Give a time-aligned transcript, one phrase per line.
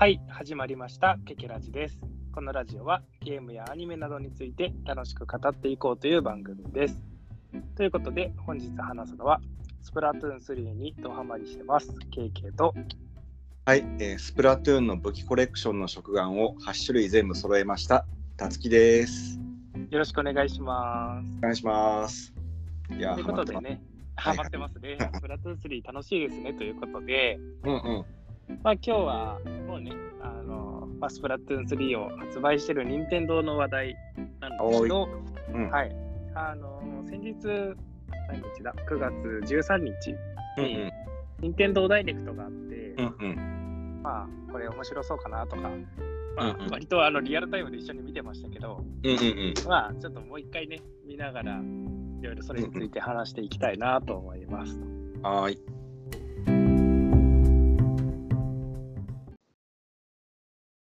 [0.00, 1.18] はい、始まりました。
[1.26, 1.98] ケケラジです。
[2.32, 7.02] このラジオはゲームやアニメなどについて楽しく語っていこうという番組です。
[7.74, 9.40] ということで、本日話すのは、
[9.82, 12.74] スプラトゥーン3にドハマりしてます、KK と、
[13.64, 18.06] はい、えースプラトゥーンの武器コレクションの食玩を8種類全部揃えました。
[18.36, 19.40] たつきです。
[19.90, 21.38] よろしくお願いします。
[21.38, 22.32] お願いします。
[22.96, 23.82] いやということでね、
[24.14, 24.96] ハはいマってますね。
[25.16, 28.04] スプラトゥーン3楽しいですねということで、うんうん。
[28.62, 33.96] まあ、今日はもうね、あのまあ、スプラトゥーン3を発売してる任天堂の話題
[34.40, 35.08] なんですけど、
[35.54, 35.70] うん。
[35.70, 35.96] はい、
[36.34, 37.34] あの先日、
[38.28, 39.14] 何日だ、9月
[39.54, 40.16] 13日
[40.58, 40.92] うんに、
[41.40, 44.00] 任天堂ダイレクトがあって、うんうん。
[44.02, 45.86] まあ、これ面白そうかなとか、まうん
[46.38, 46.70] あうん。
[46.70, 51.60] 割とあのリアルタイムで一緒に見てましたけど、うんうんまあ、ちょっともう一回ね、見ながら、
[52.20, 54.74] いろいろそれについて話していきたいなと思います。
[54.74, 54.78] う
[55.18, 55.22] ん。
[55.22, 55.77] はーい。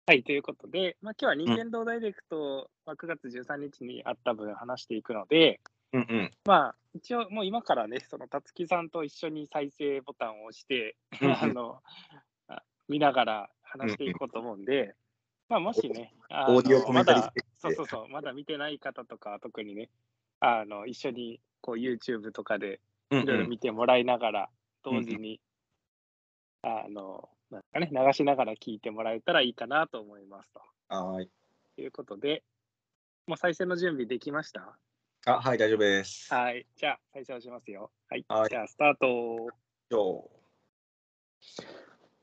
[0.05, 5.61] はい、ということで、まあ、今日は任天堂ダイレクト、まあ、9月13日にあった分話していくので、
[5.93, 6.31] うんうん。
[6.45, 11.35] まあ、一応もう今からね、そのたつきさんと一緒に再生ボタンを押して、うんうん。
[11.39, 11.81] あの
[12.49, 14.93] あ見ながら話していこうと思うんで、
[15.47, 16.13] まあ、もしね、
[16.49, 19.89] オーディオコメンタリーまだそうそうそう、まだ見てない方とか、特にね、
[20.41, 23.21] あの一緒にこう YouTube とかでうん。
[23.21, 24.49] いろいろ見てもらいながら、
[24.83, 25.39] 同時に、
[26.63, 30.61] あの、なんかね、流しながら聞いてもらえたらいいかなと思いますと。
[30.87, 31.29] はーい。
[31.75, 32.41] ということで、
[33.27, 34.77] もう再生の準備できました？
[35.25, 36.33] あ、はい、大丈夫です。
[36.33, 36.65] はい。
[36.75, 37.91] じゃあ、再生をしますよ。
[38.09, 38.25] はい。
[38.29, 39.49] はいじゃあ、スタート。
[39.91, 40.29] 今日。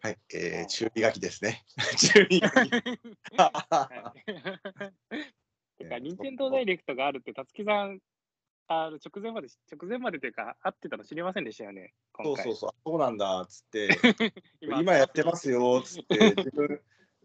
[0.02, 1.62] はい、えー、中火書きですね。
[1.98, 2.54] 中火書き。
[3.36, 4.24] はい。
[5.78, 8.00] てか、任天堂ダイレクトがあるって、たつきさん、
[8.72, 11.92] あの直前まで、直前までというか、会ってたの知りませんでしたよね。
[12.22, 13.88] そうそうそう、そうなんだっつって、
[14.62, 16.80] 今やってますよっつって、自分、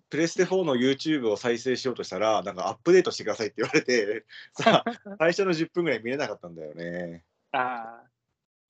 [0.10, 4.26] プレステ4の YouTube を再生しようとしたら、なんかアップデートしてくださいって言われて、
[4.58, 7.24] さあ、 最初の10分ぐらい見れなかったんだよね。
[7.52, 7.60] あ
[8.04, 8.10] あ。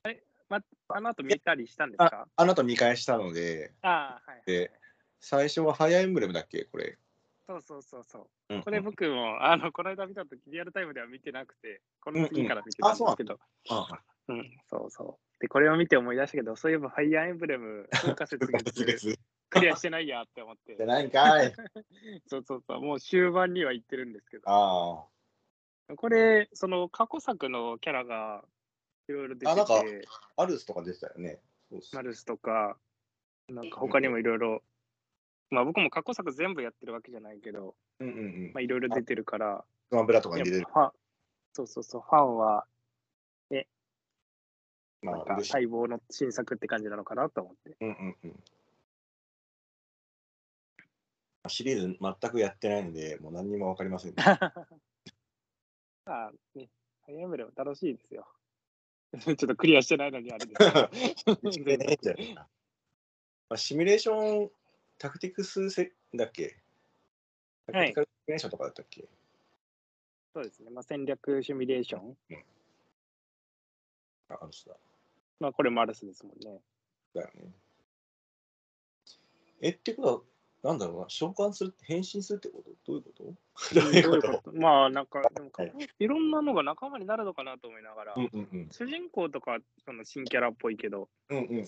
[0.02, 2.28] あれ、ま、あの後見たりしたんですか？
[2.36, 4.42] あの後見返したので、ああ、はい、はい。
[4.44, 4.70] で
[5.18, 6.98] 最初はファイアーエンブレムだっけ、これ。
[7.46, 8.54] そうそうそうそう。
[8.54, 13.38] うんこれ僕も、あの、この間見たとき、リアルタイムでは見てなくて、この次から見てたんですけど、
[13.70, 13.88] あ
[14.28, 15.40] うん、そうそう。
[15.40, 19.18] で、これを見て思い出したけど、そういえばファイアーエンブレム、風化雪月月
[19.50, 20.76] クリアしてないやって思って。
[20.76, 20.86] じゃ。
[20.86, 21.52] ないんかい。
[22.26, 25.06] そうそうそう、もう終盤には行ってるんですけど、あ
[25.96, 28.44] これ、その過去作のキャラが
[29.08, 30.04] いろいろ出てあなんかて、
[30.36, 31.40] あ、アルスとか出てたよね。
[31.70, 32.76] そうそうマルスとか、
[33.48, 34.62] なんか他にもいろいろ、
[35.50, 38.60] まあ僕も過去作全部やってるわけじゃないけど、うんうんうんまあ。
[38.60, 40.66] いろいろ出てるから、スマブラとかやに出てる。
[40.68, 40.92] っぱファン、
[41.54, 42.66] そうそうそう、ファンは、
[45.02, 45.36] まあ。
[45.36, 47.76] 待望の新作って感じなのかなと思って。
[47.80, 48.44] うんうんうん。
[51.48, 54.24] シリーズ全くやってないので、もう何にもわかりません、 ね。
[56.04, 56.68] まあね、
[57.04, 58.26] ファイエンブレム楽しいですよ。
[59.22, 60.58] ちょっとクリアしてないのにあれです
[63.48, 64.50] まあ、シミュレーション、
[64.98, 66.56] タクティクスセだっけ？
[67.66, 69.04] タクはいティカルシミュレーションとかだったっけ、
[70.34, 72.16] そうですね、まあ、戦略シミュレーション。
[74.28, 74.76] あ、あるだ。
[75.40, 76.60] まあこれマルスですもんね。
[77.14, 77.50] だよね。
[79.60, 80.08] え、ってこと
[80.62, 82.92] は、なんだろうな、召喚する、変身するってこと？
[82.92, 83.24] どういうこと？
[83.80, 84.52] どういうこと？
[84.52, 88.68] まあなんか、でもかはいいろんなのが仲間になるのかなと思いながら、うんうんうん。
[88.70, 91.64] 主人公とかその新キャラっぽいけど、うんうんうん。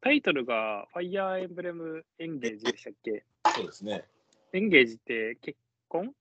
[0.00, 3.24] タイトルがファイアーエンブレムエンゲージでしたっけ？
[3.54, 4.04] そうですね。
[4.52, 6.12] エンゲージって結婚？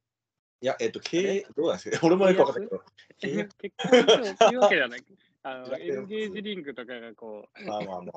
[0.61, 1.99] いや、えっと、経営、どうなんですか？
[2.07, 2.83] 俺もよくわかんないけど。
[3.21, 3.99] 契約 結婚
[4.31, 5.03] っていうわけじゃない。
[5.43, 8.11] あの エンゲージリングとかがこう、まあまあま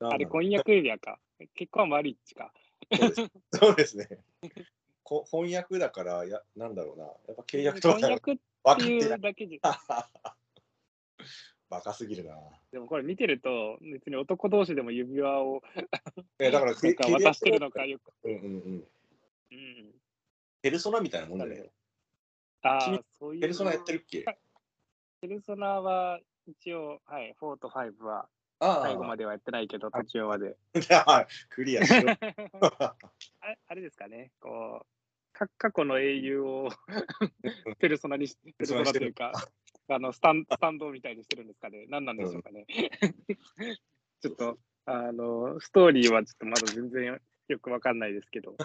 [0.00, 0.08] あ。
[0.12, 1.18] あれ婚約指輪か。
[1.54, 2.52] 結婚はマリッジか。
[3.52, 4.08] そうですね。
[5.02, 7.04] こ翻訳だから、やなんだろうな。
[7.04, 8.36] やっぱ契約とか婚約っ
[8.76, 8.86] てい。
[8.98, 9.78] いうだけじゃ、
[11.70, 12.34] バカすぎるな。
[12.72, 15.62] でもこれ見てると、別に男同士でも指輪を
[16.38, 17.92] えだから、なんか渡してるのかよ。
[17.92, 18.12] よく。
[18.24, 18.84] うんうんうん。
[19.52, 19.94] うん。
[20.62, 22.74] ペルソナみたいなもんだねなるほど。
[22.74, 23.40] ああ君、そういう。
[23.40, 24.24] ペルソナやってるっけ？
[25.20, 28.28] ペルソナは一応、はい、4と5は
[28.58, 30.56] あ最後まではやってないけど、途中まで。
[31.06, 31.26] あ。
[31.48, 32.10] クリアしろ。
[32.80, 32.96] あ
[33.46, 34.86] れあれですかね、こう、
[35.32, 36.68] か過去の英雄を
[37.78, 39.32] ペルソナにし、ペルソナというか、
[39.92, 41.86] あのスタンスタンドみたいにしてるんですかね。
[41.88, 42.64] 何なんでしょうかね。
[44.22, 48.56] ちょっと、あの、ストーリーはちょっとまだ全然よくわかんないですけど、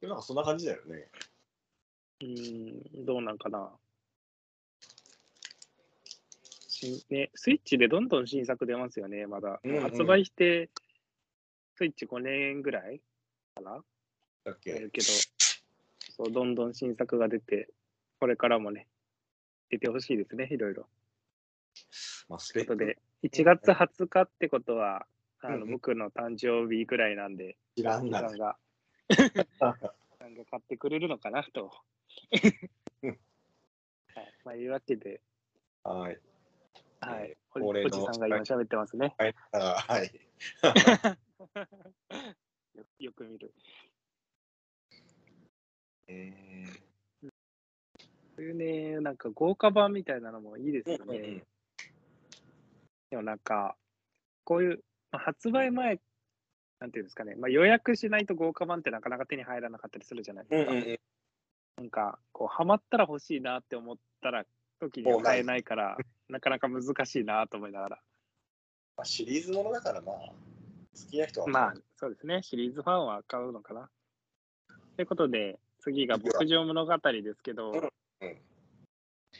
[0.00, 1.10] でもなんかそんな感じだよね。
[2.20, 3.72] うーん、どうなんかな。
[6.68, 9.60] しね、スイッチでどんどん新作出ますよね、まだ。
[9.64, 10.70] うんうん発売して
[11.74, 13.00] スイッチ5年ぐらい
[13.54, 13.82] かな
[14.44, 15.06] だっけけど、
[16.16, 17.68] そう、どんどん新作が出て、
[18.20, 18.86] これからもね、
[19.70, 20.86] 出てほしいですね、いろいろ。
[22.28, 25.06] まあ、スペックということで、1月20日ってことは、
[25.42, 28.58] あの僕の誕生日ぐらいなんで、知らんなさんが、
[29.58, 29.68] さ
[30.26, 31.70] んが買ってくれるのかなと。
[33.02, 33.18] うん
[34.14, 35.22] はい、まあ、いうわけで、
[35.84, 36.18] はい。
[37.00, 39.14] はいえ、おじさんが今喋ってますね。
[39.16, 39.34] はい。
[39.52, 40.12] あはい。
[42.74, 43.54] よよく見る。
[46.08, 46.34] え
[48.40, 51.04] そういうね、なんか豪華版みたいなのもいいですよね。
[51.04, 51.42] うんうんうん
[53.10, 53.74] でもなんか、
[54.44, 55.98] こういう、まあ、発売前、
[56.78, 60.70] なんていうんですかね、まあ、予約しないと豪華版ってなかなか手に入らなかったりするじゃないですか。
[60.70, 60.98] うんうんうん
[61.76, 64.44] なんか、こう、ハマったら欲しいなって思ったら、
[64.78, 65.98] 時には買えないから、
[66.28, 67.96] なかなか難しいなと思いながら。
[68.96, 70.12] まあ、シリーズものだからな。
[70.12, 70.32] 好
[71.10, 71.46] きな人は。
[71.48, 73.90] まあ、そうですね、シリーズファンは買うのかな。
[74.94, 77.90] ということで、次が牧場物語ですけど、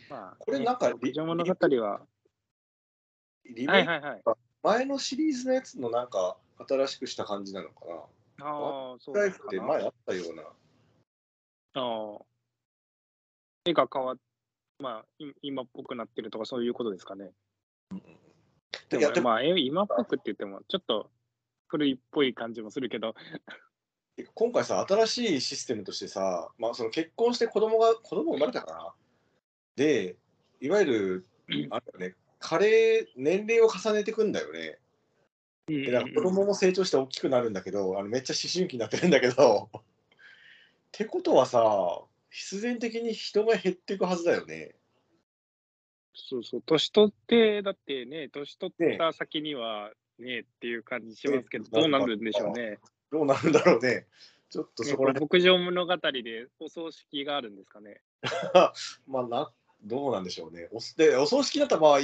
[0.08, 2.00] まあ、これなんかね牧場物語は、
[3.44, 4.22] リメイクはいはいはい。
[4.62, 6.36] 前のシリーズのやつのなんか
[6.68, 7.86] 新しくした感じなのか
[8.38, 8.46] な。
[8.46, 9.30] ああ、そうライ。
[9.30, 10.42] フって前あったような。
[10.42, 12.24] ああ。
[13.66, 14.16] 絵が変わっ
[14.80, 17.30] まあ、い今っぽくなってるとか、そういうことですかね。
[18.88, 21.10] でも、いやでもまあ、絵今っぽくって言っても、ちょっと
[21.68, 23.14] 古いっぽい感じもするけど、
[24.34, 28.94] 今回さ、新しいシステムとしてさ、まあ、その結婚して子供が、子供生まれたかな。
[29.76, 30.16] で、
[30.60, 31.26] いわゆる、
[31.70, 34.78] あれだよね、加齢、年齢を重ねていくんだよね。
[35.66, 39.82] で、なんか子供も成長して大きくなるんだけど、あのめっちゃ思春期になってるんだけど、 っ
[40.92, 44.74] てことはさ、必然的に人が減っていくはずだよね。
[46.14, 52.78] そうそう、年取って、だってね、年取った先にはね、っていう感じしますけど、ねどうなるんでしょうね。
[53.10, 54.06] どうなるんだろうね。
[54.50, 58.00] ちょっとねそこら辺、牧場物語でお葬式があるんですかね。
[59.06, 59.52] まあな、
[59.82, 60.68] どうなんでしょうね。
[60.72, 62.00] おでお葬式になった場合、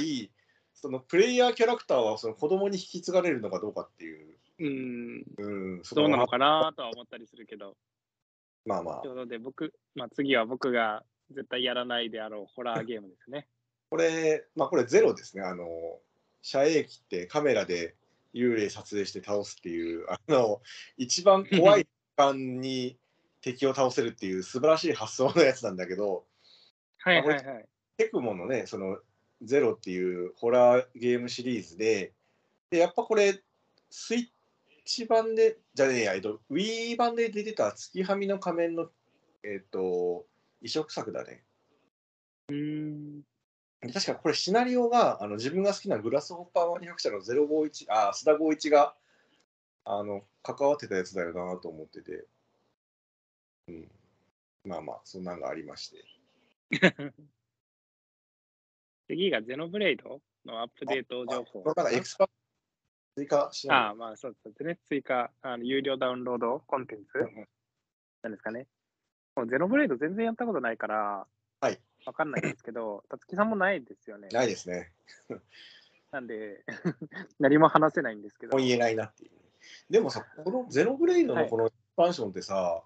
[0.73, 7.75] そのプレイヤーキャラクターはその子供に引き継がれるのかどうかっていう、うん、うん、そどうなのかかなとは思ったりするけど。
[8.65, 13.47] まあまあという、ことで、僕、まあ、次は僕が絶対やらないであろうホラーゲームですね。
[13.89, 15.43] これ、まあこれゼロですね。
[15.43, 15.65] あの、
[16.41, 17.95] 遮影機ってカメラで
[18.33, 20.61] 幽霊撮影して倒すっていう、あの、
[20.97, 22.97] 一番怖い時間に
[23.41, 26.25] 敵を倒せるっていう素晴らしい発想のやつなんだけど、
[26.99, 27.65] はいはいはい。
[27.97, 28.97] テクモのね、その
[29.41, 32.13] ゼロっていうホラーゲームシリーズで、
[32.69, 33.41] でやっぱこれ、
[33.89, 34.27] スイッ
[34.83, 38.89] チ版で、じゃねえや、えっと、Wii 版で出てた月はみの仮面の、
[39.43, 40.25] えっと、
[40.61, 41.43] 移植作だね。
[42.49, 43.21] うーん。
[43.81, 48.95] で確かこれシナリオがあの自分が好きなグラスホッパーマニファクチャーの051あ須田剛一が
[49.85, 52.25] あの関わってたやつだよなと思ってて、
[53.67, 53.91] うん、
[54.65, 56.05] まあまあそんなんがありまして
[59.07, 61.61] 次がゼノブレイドのアップデート情報。
[61.63, 62.27] これなんかエクスパ
[63.15, 63.77] 追加しない？
[63.77, 64.79] ああ、まあそうですね。
[64.89, 67.47] 追加、あの有料ダウンロードコンテンツうん
[68.23, 68.67] なんですかね。
[69.35, 71.27] もうゼノブレイド全然やったことないから、
[71.61, 71.79] はい。
[72.07, 74.29] わかんないんですけど、 たつきさんもないですよね。
[74.31, 74.93] ないですね
[76.11, 76.63] なんで、
[77.37, 78.65] 何も話せないんですけどもう。
[78.65, 79.31] 言えないなっていう
[79.89, 82.81] でもさこのゼノブレイドはいのこの expansion ってさ、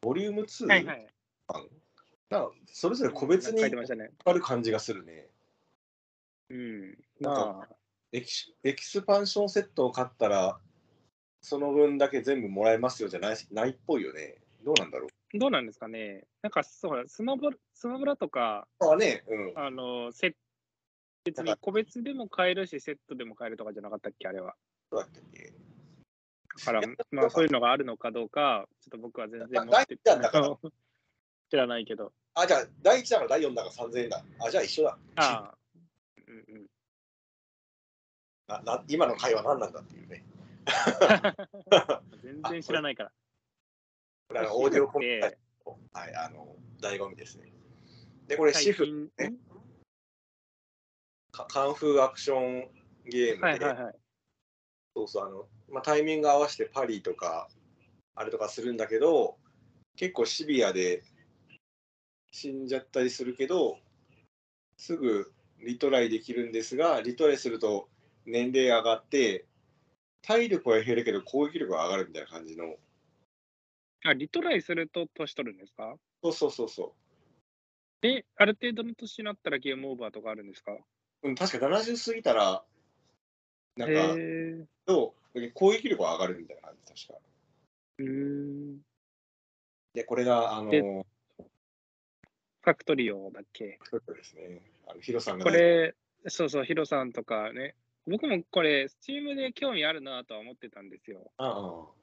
[0.00, 1.06] volume 2、はいはい。
[2.30, 3.62] なそれぞれ個別に。
[3.62, 5.28] ある感じがするね
[6.48, 6.90] うん。
[7.20, 7.76] なんかまあ、
[8.12, 10.58] エキシ expansion セットを買ったら、
[11.42, 14.38] その分だけ全部もらえますよじゃないないっぽいよね。
[14.64, 15.08] どうなんだろう。
[15.34, 16.24] どうなんですかね。
[16.42, 19.52] なんか、そう、スマブラスマブラとか、あね、うん。
[19.56, 20.34] あの、セ
[21.24, 24.54] 別に個別でも買えるし、セットでも買えるとかじゃなかったっけ、あれは。
[24.90, 25.52] どうだったっけ
[26.58, 30.56] だからまあ、そういうのがあるのかどうか、ちょっっと僕は全然持だって第一弾だから
[31.50, 32.12] 知らないけど。
[32.34, 34.24] あ、じゃあ、第1弾が第4弾が3000円だ。
[34.40, 34.98] あ、じゃあ一緒だ。
[35.16, 35.58] ああ。
[36.26, 36.66] うんうん。
[38.48, 40.24] なな今の会話何なんだっていうね。
[42.22, 43.12] 全然知らないから。
[44.32, 45.36] これあのオーディオコンテンでツ
[45.92, 47.52] はい、あの、醍醐味ですね。
[48.26, 49.34] で、これ、シフ、ね
[51.30, 52.68] かカンフーアクション
[53.06, 53.94] ゲームで、はいはいはい。
[54.96, 57.48] そうそう、あの、まあ、タイミング合わせてパリとか、
[58.14, 59.36] あれとかするんだけど、
[59.96, 61.02] 結構シビアで
[62.30, 63.78] 死んじゃったりするけど、
[64.78, 67.88] すぐリトライできるんですが、リトライすると
[68.24, 69.46] 年齢上がって、
[70.22, 72.76] 体力は減るけど攻撃力は上がるみたいな感じの。
[74.04, 75.96] あ、リトライすると年取るんですか？
[76.22, 76.94] そうそうそうそ
[78.02, 80.76] で、ある程度の年になったらゲームオーバーとかあるんですか？
[81.22, 81.28] う。
[81.28, 82.64] うん、確か70過ぎたら、
[83.76, 85.14] なんへか、ーと
[85.54, 87.26] 攻撃力は上がるみたいな感じ確か。
[87.98, 88.06] うー
[88.76, 88.82] ん。
[89.94, 91.04] で、これが、あの、でフ
[92.62, 93.78] ファクトリオだっけ？
[93.80, 94.72] ァクトリーですね。
[94.86, 95.94] あのヒロさんがこれ、
[96.28, 97.76] そうそう、ヒロさんとかね。
[98.06, 101.32] 僕もこれ、スチームで興味あるなとは思ってたんですよ。
[101.38, 102.01] ああ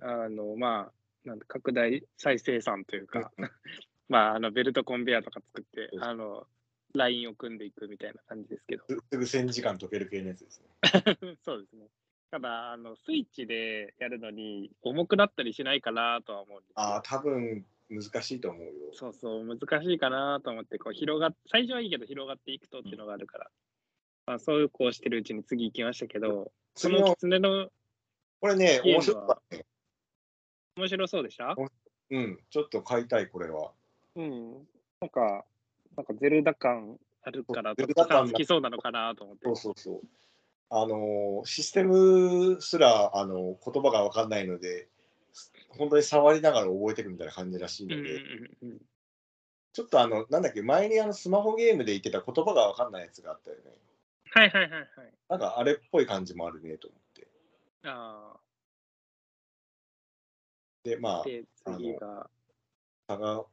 [0.00, 3.32] あの、まあ、なんだ拡大再生産というか、
[4.08, 6.46] まあ、あのベルトコンベヤーとか作ってあの、
[6.94, 8.84] ラインを組んでいくみたいな感じですけど。
[8.88, 10.68] すすぐ1000時間解ける系のやつですね。
[11.44, 11.88] そうですね。
[12.30, 18.72] ただ、あの、スイッチでやるのに重くなったりしないかなとは思うんですよああ、多分難しいと思うよ。
[18.92, 23.50] そうそう、難しいかなと思って、こう広がっ最初はいいけど広がっていくとっていうのがあるから、
[24.26, 27.70] まあ、そういうこうしてるうちに次行きましたけど、その、狐の
[28.40, 29.64] これね、面白かったね。
[30.76, 31.56] 面白そうでした？
[32.10, 33.72] うん、ちょっと買いたい、これは。
[34.14, 34.52] うん。
[35.00, 35.44] なんか、
[35.96, 39.52] なんかゼルダ感あるから、ゼルダ感好きそうなのかなと思ってそ。
[39.52, 40.00] うそうそう。
[40.68, 44.88] あのシステムすらあの言葉が分かんないので、
[45.68, 48.20] 本当に触りながら覚えていくみたいな感じらしいので。
[49.72, 53.62] ちょっとあの、なんだっけ、前にあのスマホゲームで言ってた言葉が分かんないやつがあったよね。
[54.30, 54.88] はいはいはいはい。
[55.28, 57.05] なんかあれっぽい感じもあるねと思って。
[57.86, 58.36] あ
[60.84, 61.24] で、まあ。
[61.24, 62.30] で、次が、あ、
[63.08, 63.44] サガ、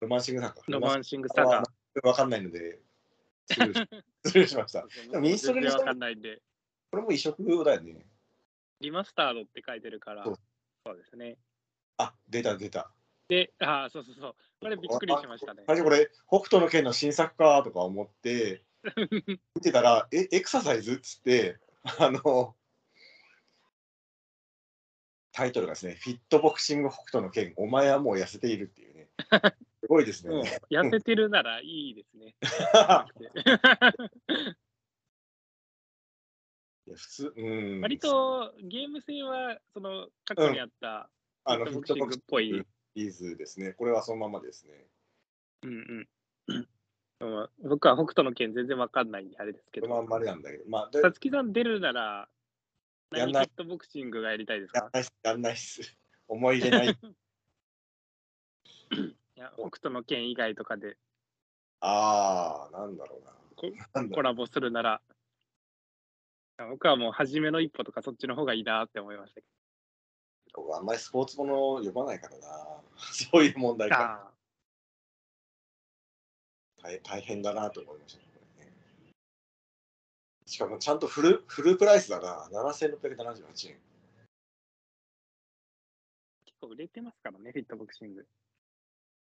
[0.00, 0.54] ロマンシングサガ。
[0.66, 1.62] ロマンシングサガ。
[2.02, 2.80] 分かんないので、
[3.46, 4.84] スルーしました。
[5.12, 6.42] でもインストールわかんないんで、
[6.90, 8.06] これも移植だよね。
[8.80, 11.36] リマスタードって書いてるから、そうですね。
[11.98, 12.90] あ、出た出た。
[13.28, 14.34] で、ああ、そうそうそう。
[14.60, 15.62] これびっくりしましたね。
[15.66, 18.64] 最初これ、北斗の拳の新作かとか思って、
[19.54, 22.56] 見てたら、え、エクササイズっつって、あの、
[25.34, 29.08] タイトルがですね、フィットボクシング北斗の拳、お前はもう痩せているっていうね。
[29.82, 30.60] すごいですね。
[30.70, 32.36] 痩せてるならいいですね。
[36.86, 37.80] いや普通、うん。
[37.80, 41.10] 割とゲーム性はその過去にあった
[41.42, 42.48] あのフィットボクシングっぽい。
[42.50, 42.64] シ
[42.94, 43.72] リーズですね。
[43.72, 44.86] これはそのままですね。
[45.62, 46.08] うん
[46.48, 46.56] うん。
[46.56, 46.68] うん
[47.68, 52.28] 僕は北斗の拳全然わかんないんであれですけどまん、まあれなんだけど、まあ、でさつきさん出るなら
[53.18, 54.90] やんないットボクシングがやりたいですか？
[55.22, 55.96] やんないっす。
[56.28, 56.88] 思い入れない。
[59.36, 60.96] いや北斗の拳以外とかで
[61.80, 63.34] ああ、なんだろうな。
[64.14, 65.02] コラボするなら、
[66.70, 69.46] 僕はもう初めの一歩とかそっちの方がいいなって思いましたけ
[70.54, 72.80] 僕あんまりスポーツもの読まないからな。
[72.96, 73.96] そういう問題ど。
[73.96, 74.30] か。
[74.30, 74.34] あ
[76.82, 78.23] 大大変だなと思いました
[80.54, 82.46] しかもちゃんとフルフルプライスだな。
[82.52, 83.74] 7678円。
[83.74, 83.76] ー
[86.46, 88.24] 結構売れてますからね、フィットボクシング。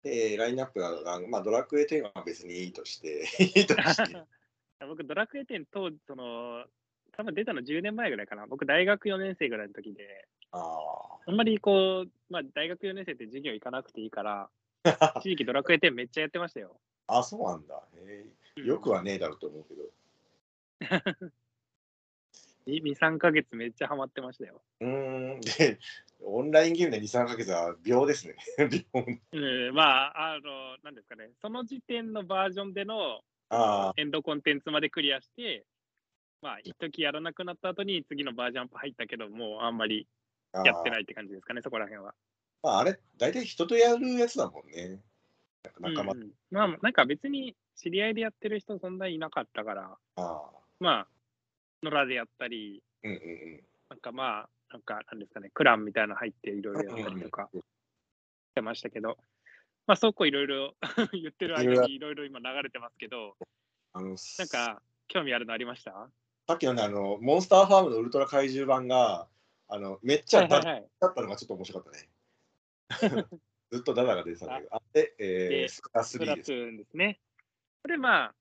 [0.03, 0.91] で、ラインナップが、
[1.29, 4.24] まあ、ドラクエ10は別にいいとして、 いいとして。
[4.86, 6.65] 僕、ドラクエ10当時、その、
[7.13, 8.45] 多分出たの10年前ぐらいかな。
[8.45, 14.50] 僕、大学4年生ぐらいの時で、ああんまりこう、まあ、大学4年生って授業行かなくていいから、
[14.84, 15.13] あ。
[15.24, 16.77] 一時期ドラクエ10めっちゃやってましたよ。
[17.07, 17.81] あ、そうなんだ。
[18.57, 19.89] よくはねえだろうと思うけど。
[22.67, 24.62] 2、3ヶ月めっちゃハマってましたよ。
[24.82, 25.41] うーん。
[25.41, 25.79] で、
[26.22, 28.36] オンラインゲームで2、3ヶ月は秒ですね。
[28.58, 28.79] 秒。
[29.34, 35.65] うん、まあ、あの、なんですかね、その時点のバージョンでのあエンドコンテンツまでクリアして、
[36.41, 40.08] まあ、一時やらなくなった後に次のバージョンアップ入ったけど、もうあんまり
[40.51, 40.63] あ。
[40.65, 42.15] やってないって感じですかね、そこら辺は。
[42.63, 45.01] まあ、あれ、大体人とやるやつだもんね。
[45.79, 50.64] 仲間、うんうんまあ、なんか別に知り合いでやってる人そんなにいなかったから、ああ。
[50.79, 51.08] まあ、
[51.84, 53.63] 野良でやったり、うんうんうん。
[53.89, 57.62] なんかまあ、なんかなんですかね、クランみたいなの入っていろいろやったりとかし
[58.55, 59.17] てましたけど、
[59.88, 60.75] まあ、そうこういろいろ
[61.13, 63.38] 言ってる間にいろいろ今流れてますけど、
[63.94, 66.10] あのなんか興味あるのありました？
[66.48, 69.27] さっきのね、あの、モンスターファームのウルトラ怪獣版が、
[69.67, 70.88] あの、めっちゃダダはい。
[71.00, 72.10] だったのがちょっと面白かったね。
[73.72, 76.51] ずっとダダが出てたんだけど、 あで、えー、でスプラスプラ3です。
[76.51, 77.20] ですね。
[77.82, 78.36] これまあ、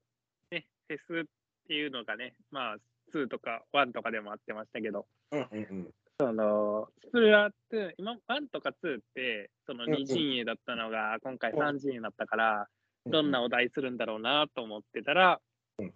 [0.51, 1.25] ね、フェスっ
[1.67, 2.77] ていうのがね、まあ、
[3.15, 5.95] 2とか1とかでもあってましたけど、うんうんうん。
[6.21, 8.17] そのスプラトゥーン、今、1
[8.53, 12.69] とか2って、そのうんうん2陣営だったのが、今回3陣営だったから、
[13.07, 15.41] どんなお題するんだろうなと思ってたら、
[15.79, 15.87] うん。
[15.87, 15.93] ね、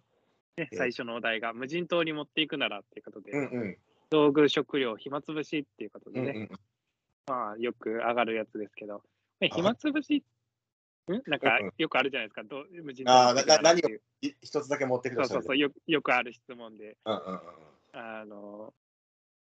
[0.56, 3.76] え最初のお題が無人島に持っていくならっていうことで、うんうん。
[4.10, 6.50] 道具、食料、暇つぶしっていうことでね、うんうん。
[7.26, 9.02] まあ、よく上がるやつですけど、
[9.40, 10.22] 暇つぶし、ん
[11.26, 12.66] なんかよくあるじゃないですか、どう？
[12.82, 15.28] 無人島に持っていくならなっていうい一つだけ持ってください。
[15.28, 17.40] そうそうそうよ、よくある質問で、うんうんうん。
[17.92, 18.74] あの、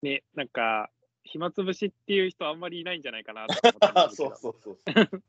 [0.02, 0.90] ね、なんか、
[1.24, 4.80] 暇つぶしっていう人あんまりいないんじゃないかなと思った そうそうそう。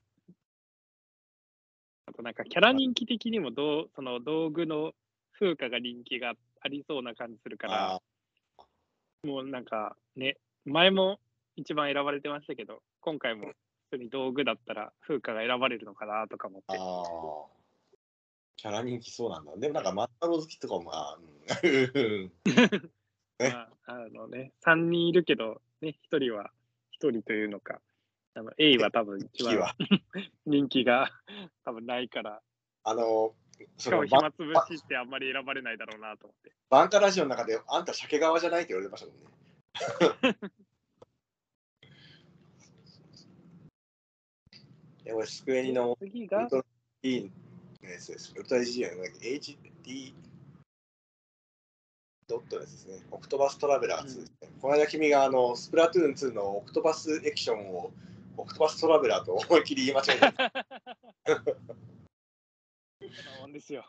[2.07, 4.93] あとなんかキャラ人気的にもどうその道具の
[5.39, 8.01] 風化が人気がありそうな感じするから、あ
[9.23, 11.21] もうなんかね、前も
[11.57, 13.53] 一番選ばれてましたけど、今回も
[13.93, 16.79] 普通に道具だったら風花が選ばれるのかなとか思って。
[16.79, 17.63] ああ。
[18.57, 19.53] キャラ人気そうなんだ。
[19.59, 21.19] でもなんか、マッタロウ好きとかも、まあ、
[21.63, 22.33] うん。
[23.39, 26.51] ねまあ、あのね、3人いるけど、ね、1人は、
[26.99, 27.83] 1人というのか、
[28.35, 29.75] あの A は多分一番。
[30.47, 31.11] 人気が
[31.65, 32.41] 多分ないから、
[32.85, 33.35] あの、
[33.77, 36.53] しかも暇つぶしってあんまり選ばれないだろうなと思って。
[36.71, 40.53] バンカラジオの中で、あんた鮭側じゃないって言われてましたもんね。
[45.05, 46.39] で俺、スクエニの次が？
[46.39, 46.65] ウル、トラ
[47.03, 47.33] D
[47.83, 48.33] のやつです。
[48.35, 50.15] ウルトラ G じゃない HD
[52.29, 53.03] ドットのやつですね。
[53.11, 54.27] オクトバストラベラー2ですね。
[54.61, 57.91] この間君があのスプラトゥーン2のオクトバスエクションを
[58.37, 60.33] オクトバストラベラーと思いっきり言い間違えた。
[61.35, 61.43] な
[63.41, 63.85] もんですよ。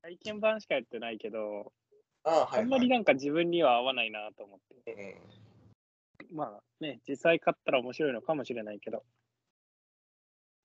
[0.00, 1.72] 体験版しかやってないけど、
[2.24, 2.60] ああ、はい、はい。
[2.62, 4.92] あんまりなんか自分には合わないなと思って。
[4.92, 5.14] うん
[6.32, 9.04] まあね、実際買ったら面白いのかもしれないけど。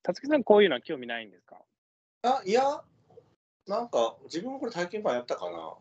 [0.02, 1.62] たつきさん、こういうのは興味ないんですか？
[2.22, 2.82] あ、いや、
[3.66, 5.76] なんか自分もこれ体験版やったかな。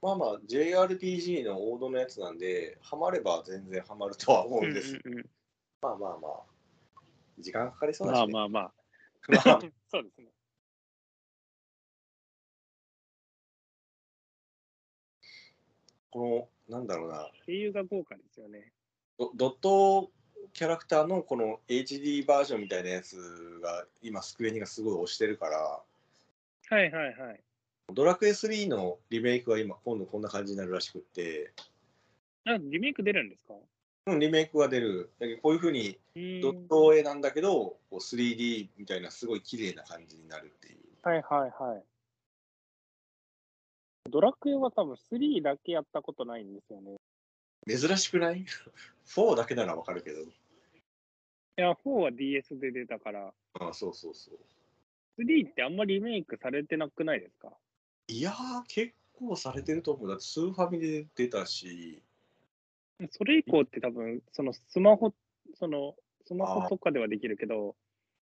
[0.00, 4.94] まあまあ JRPG の王道のやつなんで、ハマれば全然ハマるとは思うんです。
[5.04, 5.30] うんうんうん
[5.82, 6.42] まあまあまあ。
[7.38, 8.32] 時間かかりそうだまし、ね。
[8.32, 8.72] あまあまあ。
[9.28, 10.28] まあ そうですね。
[16.10, 18.72] この、なんだろうな、声優が豪華ですよね。
[19.18, 20.10] ドドット
[20.52, 27.40] キャラクターのこの HD バージョンみたいなやつが今スクエニがすごい推してるから、はいはいはい。
[27.92, 31.52] ドラクエ3のリメイクは今今度こんな感じになるらしくって、
[32.44, 33.54] あ、リメイク出るんですか？
[34.06, 35.10] うん、リメイクが出る。
[35.20, 35.98] だけどこういうふうに
[36.42, 40.78] ドット絵なんだけど、こう 3D みたいなすごい綺麗な感じになるっていう。
[41.02, 41.82] はいはいはい。
[44.10, 46.96] ドラクエは多分3だけやったことないんですよね。
[47.66, 48.44] 珍しくない
[49.06, 50.20] ?4 だけならわかるけど。
[50.22, 50.24] い
[51.56, 55.22] や、4は DS で出たから、ああそうそうそう。
[55.22, 57.52] 3ってあんまりリメイクされてなくないですか？
[58.08, 60.08] いやー、結構されてると思う。
[60.08, 62.02] だってスーファミで出たし、
[63.10, 65.12] それ以降って多分、そのスマホ、
[65.54, 65.94] その
[66.26, 67.76] スマホとかではできるけど、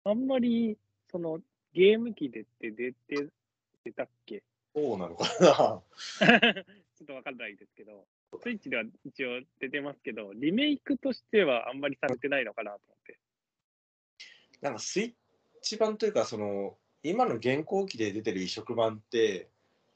[0.05, 0.77] あんまり
[1.11, 1.41] その
[1.75, 3.29] ゲーム機でって出て、
[3.85, 4.43] 出たっけ？
[4.75, 5.83] そうなのかな。
[6.97, 8.07] ちょっとわかんないですけど、
[8.39, 13.19] スイッチでは一応出てますけど、リメイクとしてはあんまりされてないのかなと思って。
[14.61, 15.13] なんかスイッ
[15.63, 19.49] チ版というか、その、今の現行機で出てる移植版って、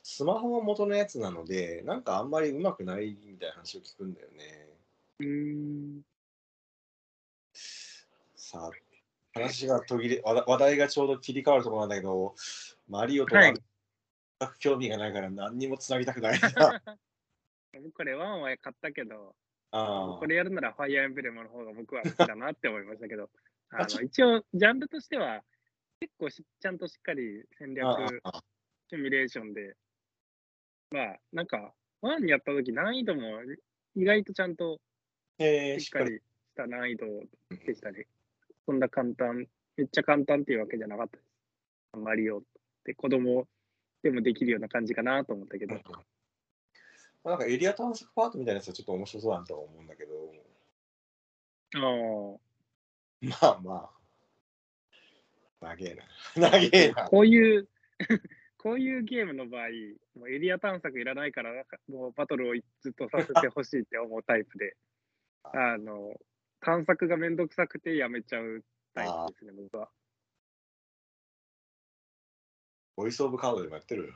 [0.03, 4.69] スマホが元のやつなので、なんかあんまりうまくないみたいな話を聞くんだよね。
[5.21, 6.03] うーん。
[8.37, 8.71] さあ、
[9.33, 12.35] 話が途切れ、話題がちょうど切り替わるところなんだけど、
[12.89, 13.55] マリオとははい
[14.41, 16.83] 全く興味がないから何にもつなぎたくないな。
[17.83, 19.35] 僕これワンは買ったけど、
[19.71, 23.31] あこれやるならファイアーエンブレムの方が僕は好きだなって思いましたけど、
[23.71, 25.43] あの一応ジャンルとしては
[26.01, 27.87] 結構しちゃんとしっかり戦略
[28.91, 29.77] シミュレーションで、
[30.91, 33.43] まあなんかワンやった時難易度も
[33.95, 34.81] 意外とちゃんと
[35.39, 36.23] えー、しっかりし
[36.55, 37.07] た難易度
[37.67, 38.07] でしたね。
[38.67, 41.99] そんな簡単、めっちゃ簡単っていうわけじゃなかったです。
[41.99, 42.43] マリオっ
[42.85, 43.47] て子供
[44.03, 45.77] でもできるような感じかなと思ったけど。
[47.25, 50.13] まあなんかエリア探索パートみたいなやつはちょっと面白そうだなとは思うんだけど、
[51.75, 51.79] あ
[52.37, 52.39] あ。
[53.23, 53.91] まあま
[55.61, 56.05] あ、長えな。
[56.51, 57.05] 長えな。
[57.09, 57.69] こういう、
[58.59, 59.69] こういうゲームの場合、
[60.15, 64.77] もうエリア探索いらないから、もうバトルをずっとさせてほしいって思うタイプで、
[65.45, 66.21] あの、
[66.61, 69.91] 探索がめんどくさくてやめちゃうタイプですね、僕は。
[72.97, 74.13] ボイスオブカードでもやってる？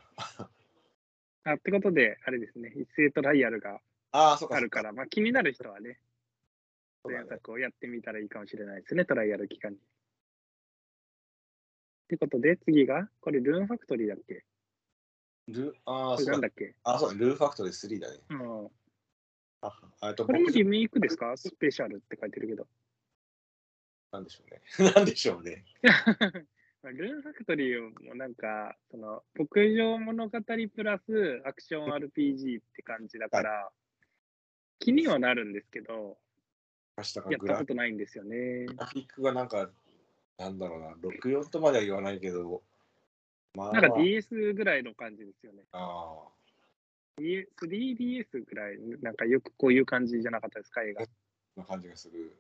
[1.51, 3.81] あってことで、あれですね、一斉トライアルが
[4.13, 5.99] ああ、そっかそっあるから、まあ気になる人はね、
[7.03, 9.77] そうだね前作をやってみたらいいかもしれないですね、トライアル期間に。
[9.79, 9.81] っ
[12.09, 14.45] てことで、次が、これ、ルーンファクトリーだっけ？
[15.49, 16.75] ルああ、これそうだなんだっけ？
[16.85, 18.19] あ、そうだ、ルーファクトリー3だね。
[18.31, 18.71] うん。
[19.61, 21.37] ああとこれも僕リメイクですか？
[21.37, 22.67] スペシャルって書いてるけど。
[24.13, 24.93] なんでしょうね。
[24.95, 25.65] なんでしょうね。
[26.83, 33.71] まあルーンファクトリーもなんか、その、牧場物語プラスアクション RPG って感じだから、
[34.79, 36.19] 気にはなるんですけど、
[36.97, 38.67] やっグラフたことないんですよね。
[38.67, 39.71] ィックがなんか、
[40.39, 42.63] なんだろうな、64とまでは言わないけど、
[43.55, 45.63] まあ、なんか DS ぐらいの感じですよね。
[45.73, 46.29] あ
[47.19, 51.03] DS 3DS ぐらい、なんかよくこういう感じじゃなかったですか、映画。
[51.03, 51.07] あ、
[51.57, 52.37] な感じがする。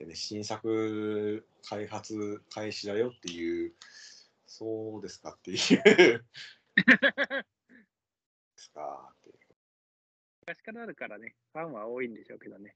[0.00, 3.72] でね、新作開発開始だよっていう、
[4.46, 5.76] そうですかっていうす
[8.72, 9.34] かっていう
[10.46, 12.74] 昔からあるからね、ファンは多いんでしょうけどね。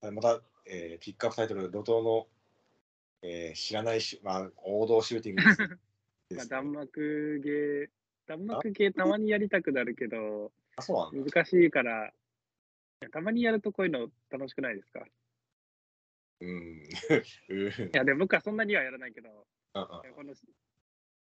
[0.00, 2.26] はいまた、えーピックアップタイトル、怒涛の、
[3.20, 5.76] えー知らないし、まあ、王道シューティングです
[6.34, 7.90] まあ、弾幕ゲー、
[8.26, 11.30] 弾幕ゲーたまにやりたくなるけど、あ、そうなんだ。
[11.32, 12.14] 難しいから、
[13.12, 15.00] たまにやるとこういうの楽しくないですか？
[15.00, 15.02] い
[16.40, 16.82] うん。
[17.48, 20.34] うんや、でも僕はそんなにはやらないけど、うんいやこの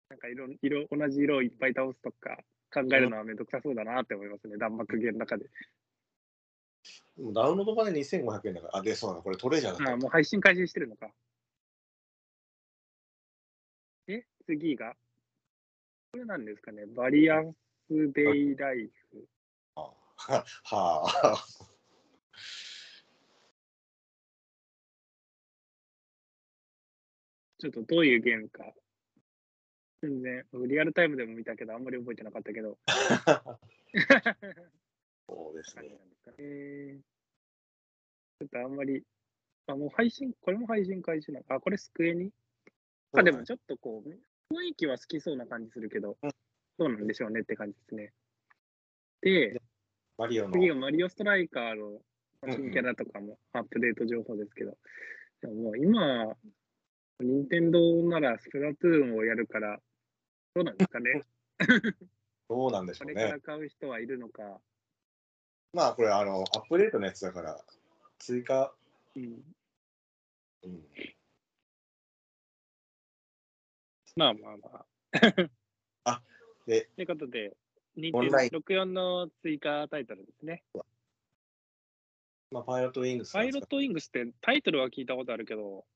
[0.08, 2.36] なんか色色同じ色をいっぱい倒すとか
[2.72, 5.46] 考えるのはめんどくさそうだなって思いますね、弾幕ゲーの中で。
[7.18, 11.10] ダウンロード版で2500円だから、あ、で、そうだ、これトレジャーだったあもう配信開始してるのか。
[14.08, 14.96] え次が
[16.12, 17.54] これなんですかねバリアン
[17.88, 19.28] スデイライフ。
[19.76, 21.44] ははあ。
[27.62, 28.64] ちょっとどういうゲームか。
[30.02, 32.76] 全然、リアルタイムでも見たけど、あんまり覚えてなかったけど。
[35.28, 35.82] そうですね。
[35.82, 36.98] 感じなんですかね。
[38.40, 39.04] ちょっとあんまり、
[39.68, 42.32] あ、もう配信、これも配信開始なのあ、これスクエニ？
[43.12, 44.08] あ、でもちょっとこう、
[44.52, 46.30] 雰囲気は好きそうな感じするけどうん、
[46.78, 48.12] どうなんでしょうねって感じですね。
[49.20, 49.62] で、
[50.18, 52.00] マリオの次がマリオストライカーの
[52.52, 54.76] 新キャラとかもアップデート情報ですけど、
[55.42, 56.34] でももう今、
[57.22, 59.80] 任天堂ならスプラトゥーンをやるから、
[60.54, 61.22] どうなんですかね？
[62.48, 63.40] どうなんでしょうねこれから。
[63.40, 64.60] 買う人はいるのか。
[65.72, 67.64] まあ、これ、あの、アップデートのやつだから、
[68.18, 68.74] 追加、
[69.16, 69.42] うん、
[70.64, 70.84] うん。
[74.16, 74.86] まあまあまあ。
[76.04, 76.22] あ
[76.66, 77.56] でということで、
[77.96, 80.62] 任オンライン64の追加タイトルですね。
[82.50, 85.86] まあ、パイロットウィングスパイロットウィングスってタイトルは聞いたことあるけど、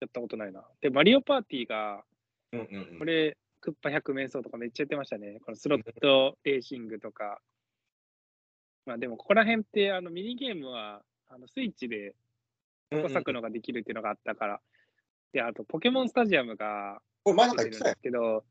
[0.00, 0.64] やったことないな。
[0.80, 2.02] で、マリオパーティーが、
[2.52, 5.40] うんうんうんこれ、クッパ100面相とかめっちゃやってましたね。
[5.44, 7.40] このスロットレーシングとか。
[8.86, 12.14] まあでも、ここら辺ってあのミニゲームはあのスイッチで
[12.90, 14.60] うんうん小作のができるっていうのがあったから。
[15.32, 17.94] で、あと、ポケモンスタジアムがこれ、前なんか言ってた。
[17.96, 18.44] けど、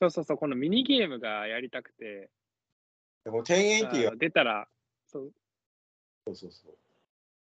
[0.00, 2.30] そうそうそう、このミニゲームがやりたくて、
[3.24, 4.68] でも1080はあ出たら、
[5.06, 5.32] そう
[6.26, 6.76] そうそうそう。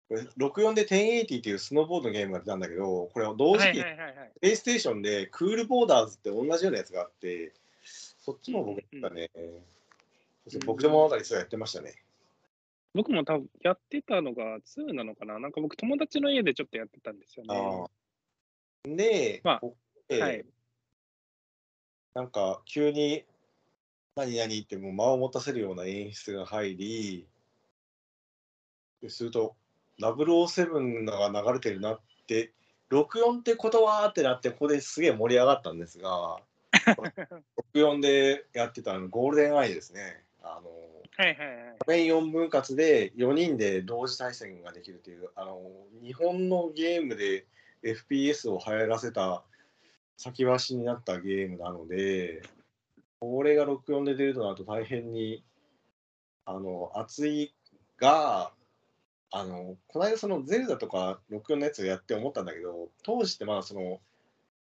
[0.09, 3.81] これ64で1080っていうスノーボードのゲームが出たんだけど、これ同時期。
[3.81, 3.85] プ
[4.43, 7.53] レイステーションでクールボーダーズって同じようなやつがあって、
[7.85, 9.31] そっちも僕やったね。
[10.45, 11.95] そして僕でもあたりそうやってましたね。
[12.95, 15.39] 僕も多分やってたのが2なのかな？
[15.41, 17.45] なんか僕友達の家でちょっとやってたんですよ
[18.85, 18.97] ね。
[18.97, 19.77] で、まあこ
[20.09, 20.45] えーはい。
[22.15, 23.25] なんか急に
[24.15, 27.27] 何々ってもう間を持たせるような演出が入り、
[29.03, 29.55] ですると
[30.01, 32.53] 007が流れてるなって、
[32.91, 36.39] 64ってことはってなって、ここですげえ盛り上がったんですが、
[37.75, 40.25] 64でやってたあのゴールデンアイですね。
[40.43, 40.71] あの
[41.17, 41.77] はいはいはい。
[41.79, 45.61] 画面4分割で4人で同時対戦ができるというあの
[46.03, 47.47] 日本のゲームで
[47.83, 49.43] FPS を流行らせた
[50.17, 52.43] 先走りになったゲームなので
[53.21, 55.43] これが64で出るとなると大変に
[56.45, 57.55] あの熱い
[57.99, 58.53] が
[59.31, 64.01] あのこの間そのゼルダとか64のやつをやって思ったんだけど当時ってまだその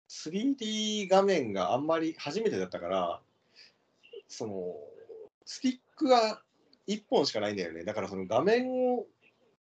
[0.10, 3.19] 3D 画面があんまり初めてだったから
[4.27, 4.75] その
[5.45, 6.41] スティックが
[6.88, 7.83] 1本しかないんだよね。
[7.83, 9.05] だからその画面を、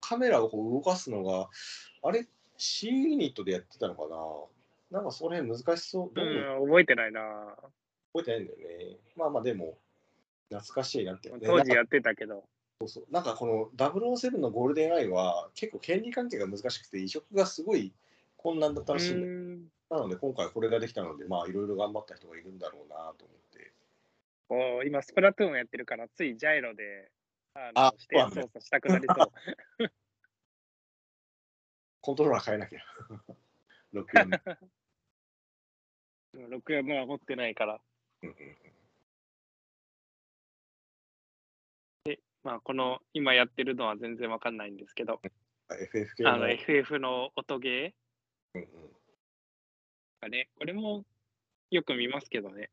[0.01, 1.49] カメラをこう動かすのが、
[2.03, 4.09] あれ、C ユニットでやってたのか
[4.91, 4.99] な？
[4.99, 6.15] なんかその辺難しそう。
[6.15, 7.21] どううん、覚えてないな。
[8.13, 8.97] 覚えてないんだよね。
[9.17, 9.79] まあまあでも、
[10.51, 11.39] 懐かしいなって、ね。
[11.45, 12.45] 当時やってたけど。
[13.11, 17.93] なんかこの007のゴールデンアイは結構権利関係が難しくて移植がすごい
[18.37, 19.33] 困難だったらしいんだよ。
[19.33, 23.73] うんなので今回これができたので、まあいろいろ頑張った人がいるんだろうなと思って。
[24.49, 27.11] こう今、スプラトゥーンやってるから、ついジャイロで、
[27.53, 27.93] あの
[28.31, 29.33] 操作したくなりそう。
[32.01, 32.81] コントローラー変えなきゃ。
[33.93, 34.41] 64で。
[36.57, 37.79] 64は持ってないから。
[38.23, 38.62] うんうん
[42.45, 45.21] まあ、この今やってるのは全然わかんないんですけど、
[45.71, 46.33] FF 系の。
[46.35, 47.95] あの FF の音ゲ
[48.55, 48.65] うんう
[50.29, 51.05] んね、これも
[51.71, 52.71] よく見ますけどね。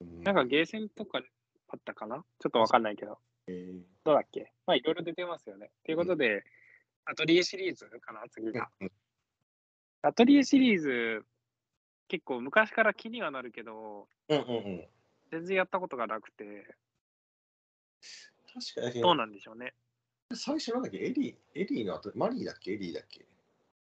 [0.00, 1.20] うんなんかゲーセンとか
[1.68, 2.24] あったかな？
[2.38, 3.18] ちょっとわかんないけど。
[3.48, 4.52] えーどうだっけ？
[4.66, 5.70] まあいろいろ出てますよね。
[5.84, 6.44] ということで、
[7.04, 8.22] アトリエシリーズかな？
[8.30, 8.68] 次が。
[8.80, 8.92] うん
[10.02, 11.24] アトリエシリーズ、
[12.06, 14.88] 結構昔から気にはなるけど、うんうんうん。
[15.32, 16.76] 全然やったことがなくて、
[18.74, 19.74] 確かに、どうなんでしょうね。
[20.34, 20.98] 最初なんだっけ？
[20.98, 22.72] エリー、エリーの後、マリーだっけ？
[22.72, 23.26] エリーだっけ？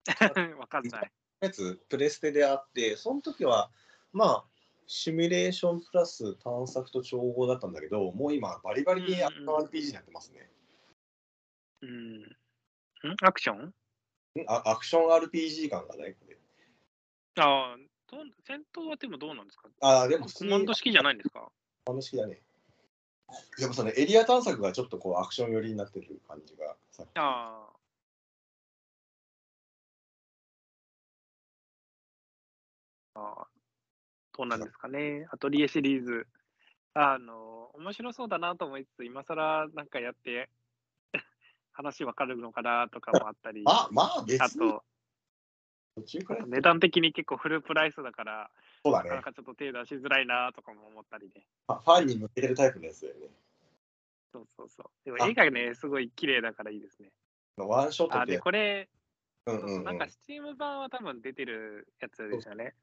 [0.59, 1.12] わかんない。
[1.40, 3.70] やつ、プレステであって、その時は、
[4.12, 4.44] まあ、
[4.87, 10.50] シミュレーションプラス探索と調合だったんだけど、もう今、バリバリにアクション RPG になってますね。
[11.83, 12.22] うん。
[12.22, 12.26] ん
[13.22, 13.66] アクション？
[13.66, 13.74] ん
[14.46, 16.38] あアクション RPG 感がないこれ。
[17.40, 17.76] ああ、
[18.46, 19.68] 戦闘はでもどうなんですか？
[19.81, 21.50] ああ、でも普通にコマンド式じゃないんですか？
[21.87, 22.42] 楽しきだね。
[23.59, 27.79] でもそのエリア探索がちょっとこうアクション寄りになってる感じがさああ。
[33.14, 33.47] ああ、
[34.37, 35.27] どうなんですかね。
[35.33, 36.27] アトリエシリーズ。
[36.95, 40.49] あの、面白そうだなと思いつつ、今更なんかやって、
[41.73, 44.85] 話わかるのかなとかもあったり、あ、まあ別あにと、
[46.02, 48.50] 途中から値段的に結構フルプライスだから、
[48.84, 49.11] そうだね。
[49.11, 51.46] なかなかちょっと手出しづらいなとかも思ったりね。
[51.66, 53.28] ファファンに向けてるタイプのやつだよね。
[54.32, 54.87] そうそうそう。
[55.04, 57.11] でもあ絵がね、すごい綺麗だからいいですね。
[57.56, 58.88] ワンショットあ、で、って、これ、
[59.46, 62.74] うんうんうんなんか Steam 版は多分出てるやつですよね。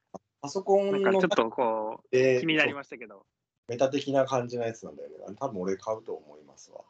[0.41, 3.25] パソコンのなんかちょっとこう、で気になりましたけど。
[3.67, 5.15] メタ的な感じのやつなんだよね。
[5.39, 6.81] 多分俺買うと思いますわ。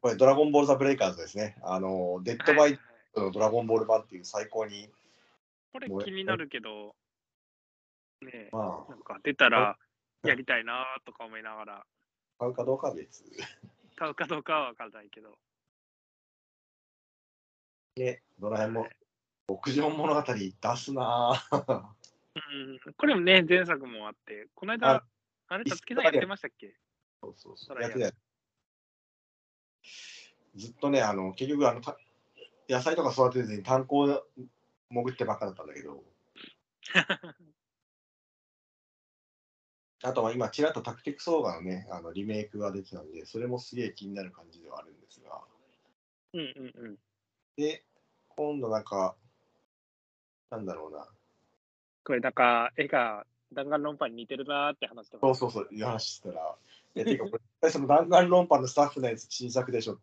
[0.00, 1.56] これドラゴンボールザブレイカーズですね。
[1.62, 2.78] あの、デッドバイ
[3.14, 4.90] ドラゴンボール版っていう最高に、
[5.72, 6.94] これ気になるけど、
[8.20, 9.76] ねえ、まなんか出たら
[10.22, 11.84] やりたいなとか思いながら、あ、
[12.38, 13.24] 買うかどうかは別。
[13.96, 15.38] 買うかどうかは分からないけど。
[17.96, 18.96] ね、どの辺もはい。
[19.46, 21.82] 牧場物語出すなぁ。
[22.36, 25.04] うん、これもね、前作もあって、この間あ、
[25.48, 26.74] あれ、たつきさんやってましたっけ？
[27.22, 27.66] そうそうそ。
[27.66, 28.14] そう
[30.56, 31.96] ずっとね、あの、結局あの、た
[32.68, 34.06] 野菜とか育てずに炭鉱
[34.90, 36.04] 潜ってばっかだったんだけど、
[40.02, 45.42] あとは今、ちらっとタクティクスオーガのね、あのリメイクが出てたんで、それもすげえ気になる感じではあるんですが、
[46.34, 46.46] うんうん
[46.86, 46.98] うん。
[47.56, 47.84] で、
[48.28, 49.16] 今度なんか、
[50.50, 51.08] なんだろうな、
[52.04, 55.38] これなんか、絵が弾丸論破に似てるなーって話してます。
[55.40, 56.54] そうそうそう、いう話したら、
[56.96, 59.98] いや、てか、これ、 その弾丸論破のスタッフのやつ、新作でしょ。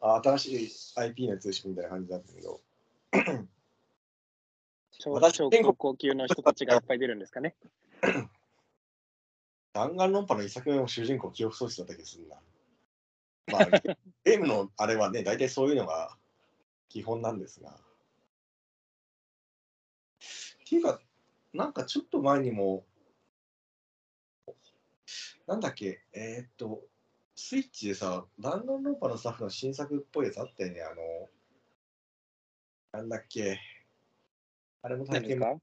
[0.00, 2.60] あ新しい IP のやつでしょみたいな感じだったけど、
[4.98, 7.54] 超私超高校級の人たちがいっぱい出るんですかね。
[9.72, 12.40] 弾丸論破の一作目も主人公記憶喪失だった気がするな。
[13.48, 13.66] まあ、
[14.24, 16.16] ゲームのあれはね、大体そういうのが
[16.88, 17.70] 基本なんですが。
[17.70, 17.74] っ
[20.68, 21.00] ていうか、
[21.52, 22.84] なんかちょっと前にも、
[25.46, 26.82] なんだっけ、えーっと、
[27.36, 31.30] スイッチでさ、弾丸論破のスタッフの新作っぽいやつあったよね、あの、
[32.92, 33.60] なんだっけ、
[34.82, 35.60] あれも体験か？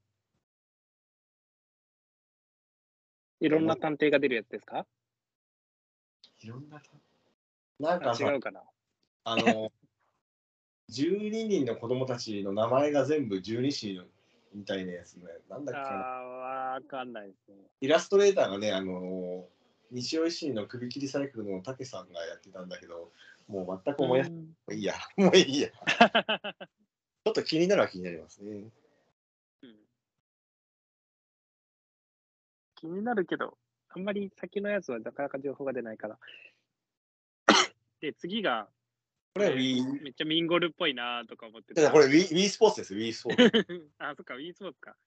[3.39, 4.87] いろんな探偵が出るやつですか？
[6.41, 6.81] いろんな、
[7.79, 8.63] なんあかさ違うかな。
[9.23, 9.71] あの、
[10.89, 14.01] 12人の子供たちの名前が全部12子
[14.53, 15.25] みたいなやつね。
[15.49, 17.69] なんだっけあ、わかんないですね。
[17.81, 19.47] イラストレーターがね、あの、
[19.93, 23.11] 西尾維新の首切りサイクルの武さんがやってたんだけど、
[23.47, 24.77] もう全く思い出せうい。
[24.79, 25.69] いいや、 もういいや。
[25.69, 28.51] ちょっと気になるは気になりますね。
[29.61, 29.77] うん
[32.75, 33.57] 気になるけど、
[33.89, 36.19] あんまり先のやつはなかなか情報が出ないから。
[38.01, 38.67] で、次が、
[39.35, 43.91] これは Wii、めっちゃミンゴルっぽいなとか思っていやこれ Wii, Wii スポーツです、Wii スポーツ。
[43.99, 44.97] あ、そっか、Wii スポーツか。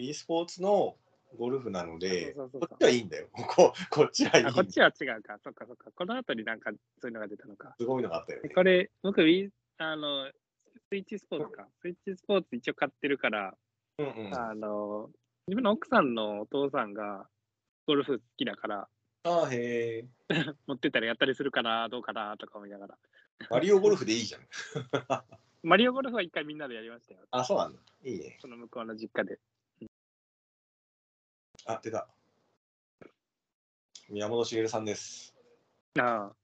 [0.00, 0.98] Wii スポーツの
[1.36, 3.28] ゴルフなので、こっちはいいんだよ。
[3.32, 5.38] ここっちはいいあ、こっちは違うか。
[5.42, 5.90] そっかそっか。
[5.92, 6.70] この後になんか
[7.00, 7.74] そういうのが出たのか。
[7.78, 8.48] すごいのがあったよね。
[8.50, 9.22] これ、僕、
[9.78, 10.30] あの、
[10.88, 11.68] スイッチスポーツか。
[11.80, 13.56] スイッチスポーツ一応買ってるから、
[13.98, 14.34] うんうん。
[14.34, 15.10] ああの、
[15.46, 17.28] 自分の奥さんのお父さんが
[17.86, 18.88] ゴルフ好きだから、
[19.26, 20.04] あ、へえ。
[20.66, 22.98] 持ってたらやったりするかな、どうかなとか思いながら。
[23.50, 24.42] マリオゴルフでいいじゃん。
[25.62, 27.20] マリオゴルフは一回みんなでやりましたよ。
[27.30, 27.80] あ、そうなんだ。
[28.04, 28.36] いいね。
[28.40, 29.40] その向こうの実家で。
[31.66, 32.06] あ、出た。
[34.10, 35.34] 宮本茂さんです。
[35.98, 36.28] ああ。
[36.30, 36.36] こ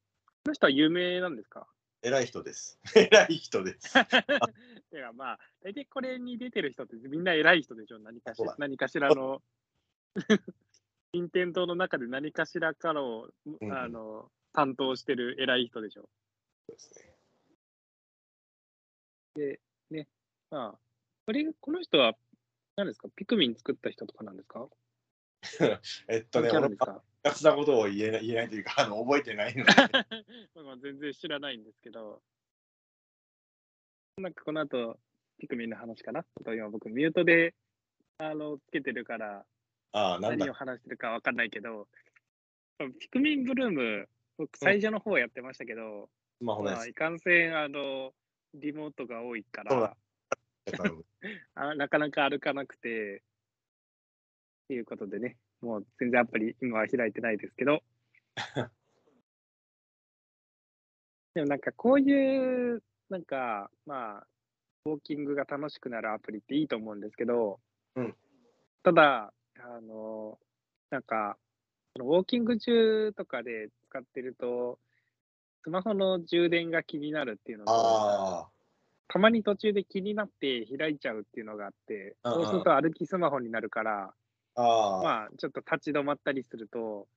[0.46, 1.66] の人は有名なんですか？
[2.02, 2.78] 偉い人です。
[2.96, 3.92] 偉い人です。
[3.98, 7.98] いや、まあ、大体これに出てる人ってみんな偉い人でしょ。
[7.98, 9.42] 何かしら何かしらの。
[11.12, 16.08] 任天堂の中で何かしらからを、うんあの担当してる偉い人でしょ。
[16.66, 16.76] そう
[19.38, 20.08] ですね。
[20.50, 20.78] まあ、
[21.26, 22.16] これ、この人は、
[22.74, 23.08] 何ですか？
[23.14, 24.66] ピクミン作った人とかなんですか？
[26.08, 27.02] えっとね、俺関係あるんですか？
[27.22, 29.72] 雑なことを言えない言えないというか、あの覚えてないので、
[30.54, 32.22] 僕も全然知らないんですけど、
[34.18, 34.98] なんかこの後、
[35.38, 36.24] ピクミンの話かな？
[36.44, 37.54] と今僕ミュートで、
[38.18, 39.44] あの、つけてるから、
[39.92, 40.52] ああ、何を。
[40.52, 41.88] 話してるかわかんないけど、
[43.00, 48.14] ピクミンブルーム、僕最初の方やってましたけど、スマホのやまあ、いかんせん、あの、
[48.54, 49.70] リモートが多いから。
[49.80, 49.96] だ、
[51.54, 53.24] あなかなか歩かなくて、と
[54.74, 57.82] いうことでね、もう全然アプリ今は開いてないですけど。
[61.34, 64.26] でもなんかこういう、なんかまあ、
[64.86, 67.60] ウォーキングが楽しくなるアプリっていいと思うんですけど、
[67.96, 68.16] うん。
[68.82, 70.38] ただ、あの、
[70.90, 71.36] なんか、
[71.98, 74.78] ウォーキング中とかで使ってると、
[75.62, 78.48] スマホの充電が気になるっていうのと、あ
[79.08, 84.14] たまに途中で気になって開いちゃうっていうのがあって、そうすると歩きスマホになるから、
[84.54, 87.08] あ、ああ、まあ、ちょっと立ち止まったりすると、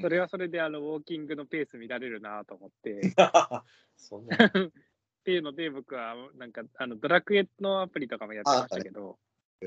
[0.00, 3.00] それはそれであのウォーキングのペース見られるなと思って、
[3.96, 4.36] そんな。
[5.22, 9.18] っていうので、僕はなんかあのドラクエのアプリとかもやってましたけど、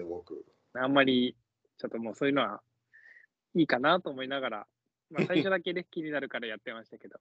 [0.04, 0.46] 僕。
[0.74, 1.36] あんまり
[1.78, 2.62] ちょっともうそういうのは
[3.56, 4.68] いいかなと思いながら、
[5.10, 7.20] まあ、最初だけね、 気になるからやってましたけど。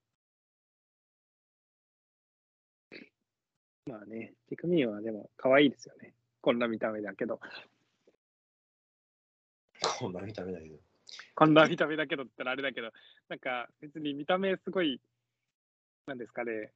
[3.87, 6.15] まあね、ピクミンはでも可愛いですよね。
[6.41, 7.39] こんな見た目だけど。
[9.81, 10.77] こんな見た目だけど。
[11.35, 12.91] こんな見た目だけどって言ったらあれだけど、
[13.29, 15.01] なんか別に見た目すごい、
[16.07, 16.73] なんですかね、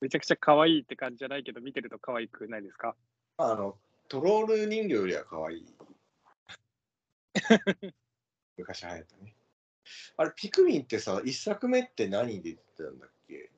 [0.00, 2.94] めちゃくちゃ可愛いって感じじゃないけど、見てると可愛くないですか？
[3.38, 5.66] あの、トロール人形よりは可愛い。
[8.58, 9.34] 昔流行ったね。
[10.16, 13.50] あれ、ピクミンってさ、一作目って何で出てたんだっけ？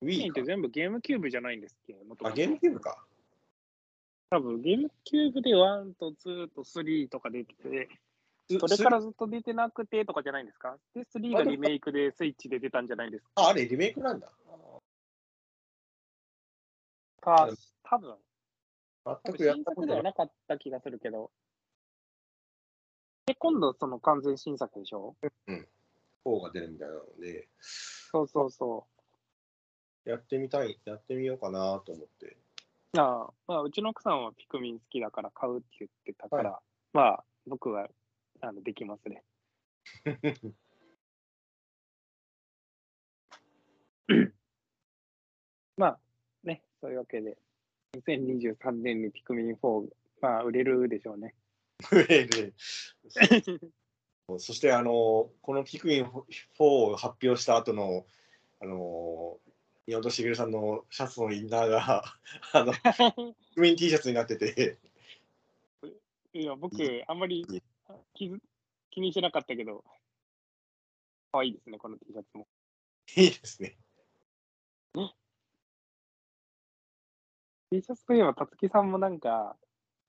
[0.00, 1.94] ピクミ ?Wii かンって全部ゲームキューブじゃないんですっけ？
[2.06, 3.04] 元あ、々ゲームキューブか。
[4.32, 7.88] 多分ゲームキューブで1と2と3とか出てて、
[8.48, 10.78] それからずっと出てなくてとかじゃないんですか？
[10.94, 13.30] で、3がリメイクでスイッチで出たんじゃないですか？
[13.34, 14.32] あ、あれ、リメイクなんだ。
[17.20, 17.46] た
[17.82, 18.16] 多分
[19.04, 19.86] 多全分くやったことな。
[19.86, 21.30] 新作ではいなかった気がするけど。
[23.26, 25.14] で、今度その完全新作でしょ？
[26.24, 28.86] 方が出るみたいなので、そうそうそ
[30.06, 32.38] やってみたい、やってみようかなと思って。
[32.94, 32.98] う。
[33.00, 36.60] ああまあ、うちの奥さんはピクミン好きだから買うって言ってたから、
[36.92, 37.88] まあ、僕は
[38.40, 39.22] あのできますね。
[45.76, 45.98] まあ、
[46.44, 47.38] ね、そういうわけで、
[47.96, 49.88] 2023年にピクミン4、
[50.20, 51.34] まあ、売れるでしょうね。
[51.90, 52.54] 売れる
[54.38, 56.24] そして、あの、このピクミン4
[56.64, 58.06] を発表した後の、
[58.60, 59.38] あの、
[59.86, 62.04] 宮本茂さんのシャツのインナーが、
[62.52, 62.78] あの、ピ
[63.54, 64.78] クミン T シャツになってて、
[66.32, 67.46] いや、僕あんまり
[68.14, 68.38] 気づ
[68.90, 69.84] 気にしてなかったけど、
[71.32, 72.46] 可愛いですね、この T シャツも。
[73.16, 73.76] いいですね。
[77.70, 79.56] T シャツといえば、たつきさんもなんか、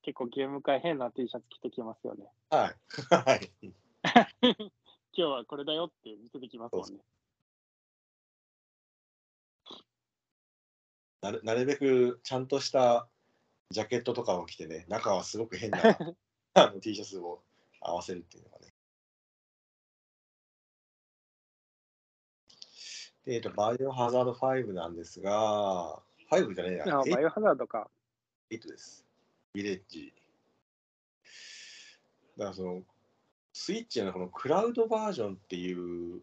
[0.03, 2.29] 結構ゲーム会変な T シャツ着てきますよね。
[2.49, 2.75] はい。
[3.09, 3.51] はい。
[5.15, 6.99] 今日はこれだよって見せてきますもんね。
[11.23, 13.07] なるなるべくちゃんとした
[13.69, 15.79] ジャケットとかを着てね、中はすごく変な
[16.53, 17.41] あの T シャツを
[17.79, 18.73] 合わせるっていうのがね。
[23.23, 27.89] で、えっと、バイオハザード5なんですが、5じゃねえや、あバイオハザードか。
[28.51, 29.07] 8です。
[29.53, 30.13] ビレッジ。
[32.37, 32.83] だからその、
[33.53, 36.21] スイッチのこのクラウドバージョンっていう、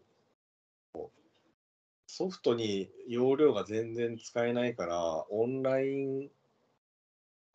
[2.13, 6.29] ソフトに容量が全然使えないから、オンライン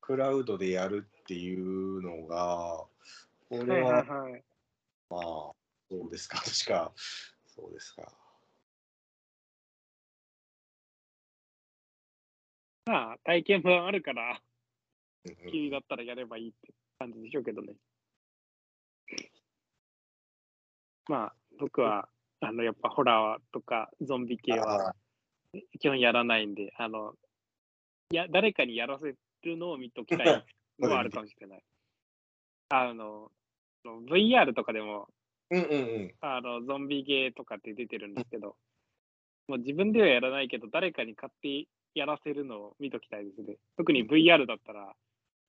[0.01, 2.87] クラウドでやるっていうのが、
[3.51, 4.45] これは、はいはいはい。
[5.11, 5.55] まあ、そ
[6.09, 6.91] うですか、 確か、
[7.47, 8.11] そうですか。
[12.87, 14.41] まあ、体験版あるから、
[15.51, 17.75] 気になったらやればいいって感じでしょうけどね。
[21.09, 22.09] まあ、僕は、
[22.41, 24.95] あの、やっぱホラーとかゾンビ系はあ
[25.79, 27.15] 基本やらないんで、あの、
[28.11, 30.45] いや、誰かにやらせるのを見ときたい
[30.79, 31.63] のはあるかもしれない。
[32.69, 33.31] あの、
[33.85, 35.09] VR とかでも、
[35.51, 35.75] うんうんう
[36.07, 36.15] ん。
[36.21, 38.57] あの、ゾンビゲーとかって出てるんですけど、
[39.49, 43.57] もう自分ではやらないけど、誰かに買ってやらせるのを見ときたいですね。
[43.77, 44.95] 特に VR だったら、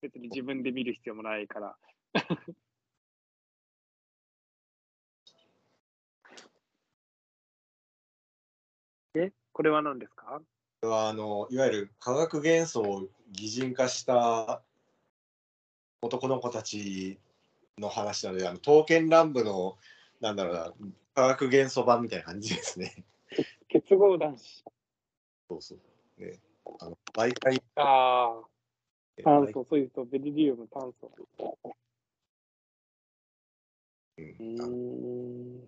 [0.02, 1.78] 別に自分で見る必要もないから。
[9.58, 10.40] これは何ですか？
[10.84, 14.62] はあのいわゆる化学元素を擬人化した
[16.04, 17.18] 男の子たち
[17.80, 19.80] の話なので、あの刀剣乱舞の
[20.22, 20.72] なんだろうな
[21.16, 23.04] 化学元素版みたいな感じですね。
[23.68, 24.64] 結合男子。
[25.50, 26.22] そうそう。
[26.22, 26.40] ね、
[26.80, 31.12] あの毎回、ああ、炭毎素、そういうと、ベリリウム、炭素。
[34.20, 35.68] うん。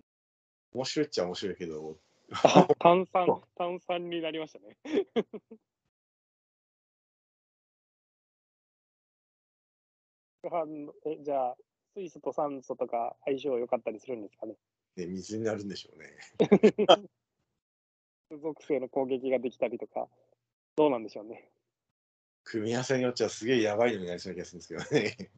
[0.72, 1.96] 面白いっちゃ面白いけど、
[2.32, 4.76] あ 炭酸、炭酸になりましたね。
[11.06, 11.56] えじゃあ、
[11.94, 14.54] 水素と酸素とか相性良かったりするんですかね？
[14.96, 16.16] ね、水になるんでしょうね。
[18.30, 20.08] 属性の攻撃ができたりとか、
[20.76, 21.50] どうなんでしょうね？
[22.44, 25.30] 組み合わせによっちゃすげえやばいのになりそうな気がするんですけどね。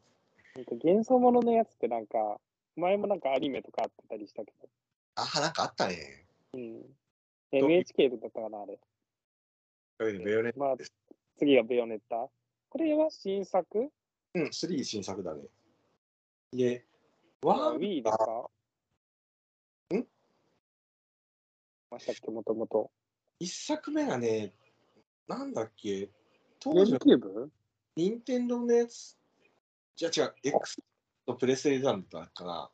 [0.54, 2.38] なんか幻想もののやつってなんか、
[2.76, 4.68] 前もなんかアニメとかあってたりしたけど、
[5.16, 6.26] あ、なんかあったね。
[6.54, 6.82] うん。
[7.52, 8.78] NHK だったかな、あれ。
[9.98, 10.76] ベヨネッまあ
[11.38, 12.28] 次がベヨネッタ。
[12.68, 13.90] これは新作？
[14.34, 15.42] うん、3新作だね。
[16.52, 16.84] で、
[17.44, 18.24] あワン Wii ですか？
[19.94, 20.06] ん？
[21.90, 22.90] ましたっけ、もともと。
[23.38, 24.54] 一作目がね、
[25.28, 26.08] なんだっけ、
[26.58, 27.52] 当時のムキューブ
[27.96, 29.18] 任天堂のやつ、
[29.96, 30.82] じゃあ違う、X
[31.26, 32.70] とプレステだったかな。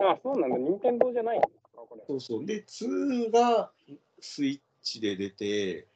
[0.00, 0.58] あ、そうなんだ。
[0.58, 1.40] 任天堂じゃない
[1.86, 2.04] これ。
[2.06, 2.46] そうそう。
[2.46, 3.72] で、2が
[4.20, 5.86] スイッチで出て、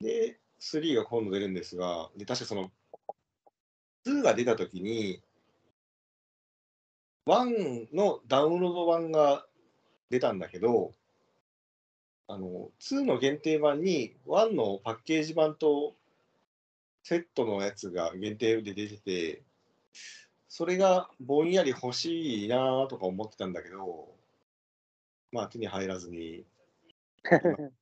[0.00, 2.70] で、3が今度出るんですが、で、確かその、
[4.06, 5.22] 2が出たときに、
[7.26, 9.46] 1のダウンロード版が
[10.08, 10.92] 出たんだけど、
[12.26, 15.94] あの、2の限定版に1のパッケージ版と
[17.02, 19.42] セットのやつが限定で出てて、
[20.50, 24.12] それがぼんやり欲しいなとか思ってたんだけど、
[25.30, 26.44] まあ手に入らずに、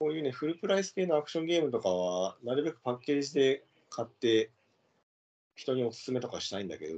[0.00, 4.50] こういうね、フルプライス系のアクションゲームとかは、なるべくパッケージで買って、
[5.54, 6.96] 人におすすめとかしたいんだけど、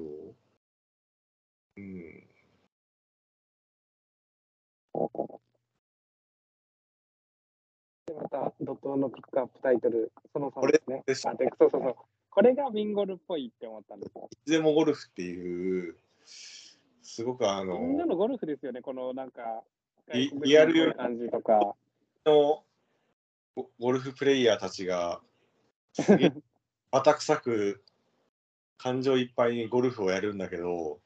[1.77, 2.01] うん、
[8.07, 11.03] でまた、怒涛のピックアップタイトル、その3これですね。
[11.05, 11.97] ですあでそうそうそう。
[12.35, 14.29] これがビンゴルっぽいって思ったんですよ。
[14.33, 15.97] いつでもゴルフっていう、
[17.01, 19.63] すごくあの、みんなのゴルフですよね、このなんか、
[20.13, 21.77] リアル感じとか。
[22.27, 22.65] の
[23.55, 25.21] ゴゴルフプレイヤーたちが、
[25.93, 26.33] すげえ、
[26.91, 27.85] また臭く、
[28.79, 30.99] 感情いっぱいにゴルフをやるんだけど、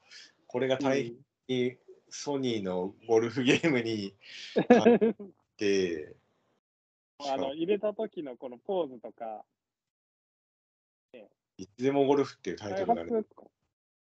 [0.46, 1.14] これが大変
[1.48, 1.76] に
[2.08, 4.14] ソニーのゴルフゲームに
[4.66, 5.14] 感じ
[5.58, 6.16] て、
[7.18, 9.44] あの入れた時のこのポーズとか、
[11.58, 13.28] いつでもゴルフっていうタイ開トルがね、発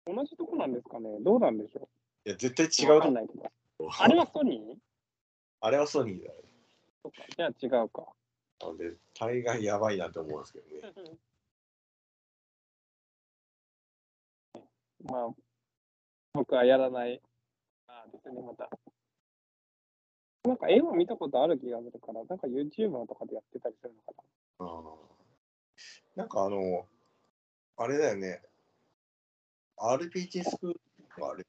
[0.06, 1.90] 同じとこなんですかねどうなんでしょ
[2.26, 3.22] いや絶対う違うと思。
[3.80, 3.90] う。
[4.00, 4.78] あれはソニー？
[5.62, 6.36] あれはソニーだよ。
[7.04, 7.50] そっかじゃあ
[7.82, 8.08] 違うか。
[8.62, 10.82] なので、大概やばいなと思うんですけどね。
[15.06, 15.30] まあ、
[16.34, 17.22] 僕はやらない。
[17.88, 18.70] あですね、また。
[20.44, 24.14] なんか絵を見たことある気がするから、なんか YouTuber とかでやってたりするのか
[24.60, 24.66] な。
[24.66, 25.20] あー
[26.16, 26.86] なんかあの、
[27.82, 28.42] あれだよね。
[29.78, 30.80] RPG スクール
[31.18, 31.46] があれ。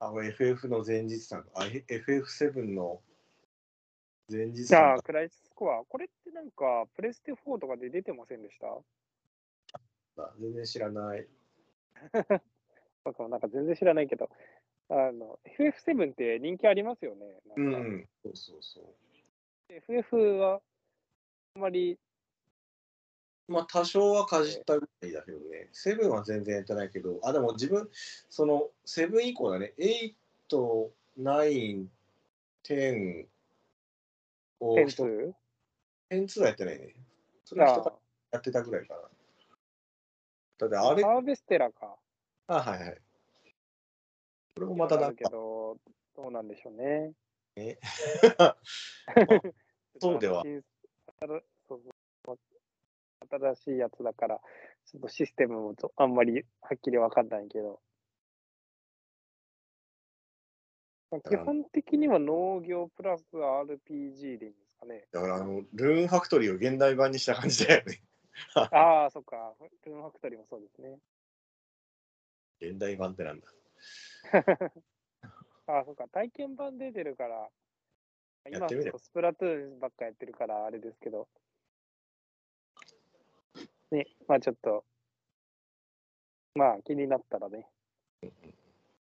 [0.00, 3.02] あの FF の前日さん、あ FF7 の
[4.30, 5.84] 前日じゃあ、クライシスコア。
[5.84, 8.68] これってなんか、プレステ4とかで出てませんでした？
[10.16, 11.28] だ全然知らない。
[13.04, 14.30] 僕もなんか全然知らないけど、
[14.88, 17.26] あの、FF7 って人気ありますよね。
[17.54, 18.84] んかん、そうそうそう。
[19.68, 20.62] FF は
[21.56, 21.98] あんまり、
[23.46, 27.88] まあ、多少はかじったぐらいだけどね、セブンは全然やってないけど、あ、でも自分、
[28.30, 30.14] その、セブン以降だね、8、
[30.48, 31.88] 9、
[32.64, 33.26] 10
[34.60, 35.34] を点一数10、
[36.10, 36.94] 2はやってないね。
[37.44, 38.00] それは人
[38.32, 39.00] やってたぐらいかな。
[40.58, 41.96] だってあれ、ハーベステラか。
[42.46, 42.98] あ、はいはい。
[44.54, 45.76] これもまたなんけか、ど、
[46.16, 47.12] どうなんでしょうね。
[47.56, 47.78] ね
[50.00, 50.42] そうでは
[53.38, 54.40] 新しいやつだから、
[54.86, 57.80] ちょっとシステムもあんまりはっきりわかんないけど。
[61.10, 65.06] まあ基本的には農業プラス RPG でいいんですかね。
[65.12, 68.02] だからあの、ルーンファクトリーを現代版にした感じだよね。
[68.54, 69.54] ああ、そっか。
[69.84, 70.98] ルーンファクトリーもそうですね。
[72.60, 73.46] 現代版ってなんだ？
[75.66, 76.08] ああ、そっか。
[76.08, 77.48] 体験版出てるから、
[78.50, 81.28] 今スプラトゥーンばっかやってるからあれですけど。
[83.90, 84.84] ね、まあちょっと、
[86.54, 87.66] まあ気になったらね。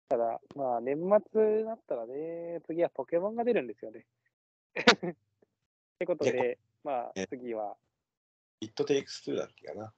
[0.09, 0.97] ただ、まあ年
[1.33, 4.05] 末になったらね、次はポケモンが出るんですよね。
[4.75, 5.15] っ
[5.99, 7.75] てことで、まあね次は、
[8.61, 9.93] It Takes Two だっけかな。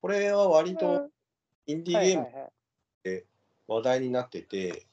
[0.00, 1.08] これは割と
[1.66, 3.24] インディーゲームはいはいはい。
[3.66, 4.86] 話題になってて、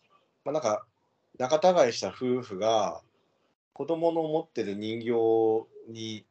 [0.45, 0.85] まあ、なんか
[1.37, 3.01] 仲違いした夫婦が
[3.73, 6.25] 子供の持ってる人形に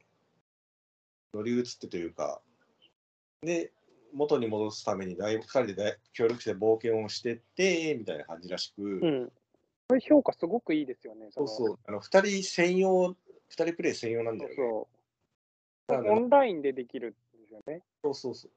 [1.34, 2.40] 乗り移ってというか
[3.42, 3.72] で
[4.12, 9.32] 元に戻すためにだいぶ2人でだい協力して冒険をしてってみたいな感じらしく、うん。
[9.88, 11.28] これ評価すごくいいですよね。
[11.30, 13.14] そうのそうあの2人専用2
[13.52, 14.56] 人プレイ専用なんだよね。
[14.56, 14.66] そう
[15.88, 16.12] そう。
[16.12, 17.82] オンラインでできるんですよよね。
[18.02, 18.50] そうそうそう。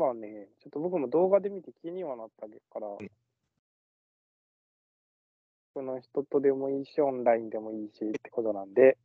[0.00, 3.10] まあね、ちょっと僕も動画で見て気にはなったから、ん
[5.72, 8.96] その人とでもいいし、オンラインでもいいしってことなんで、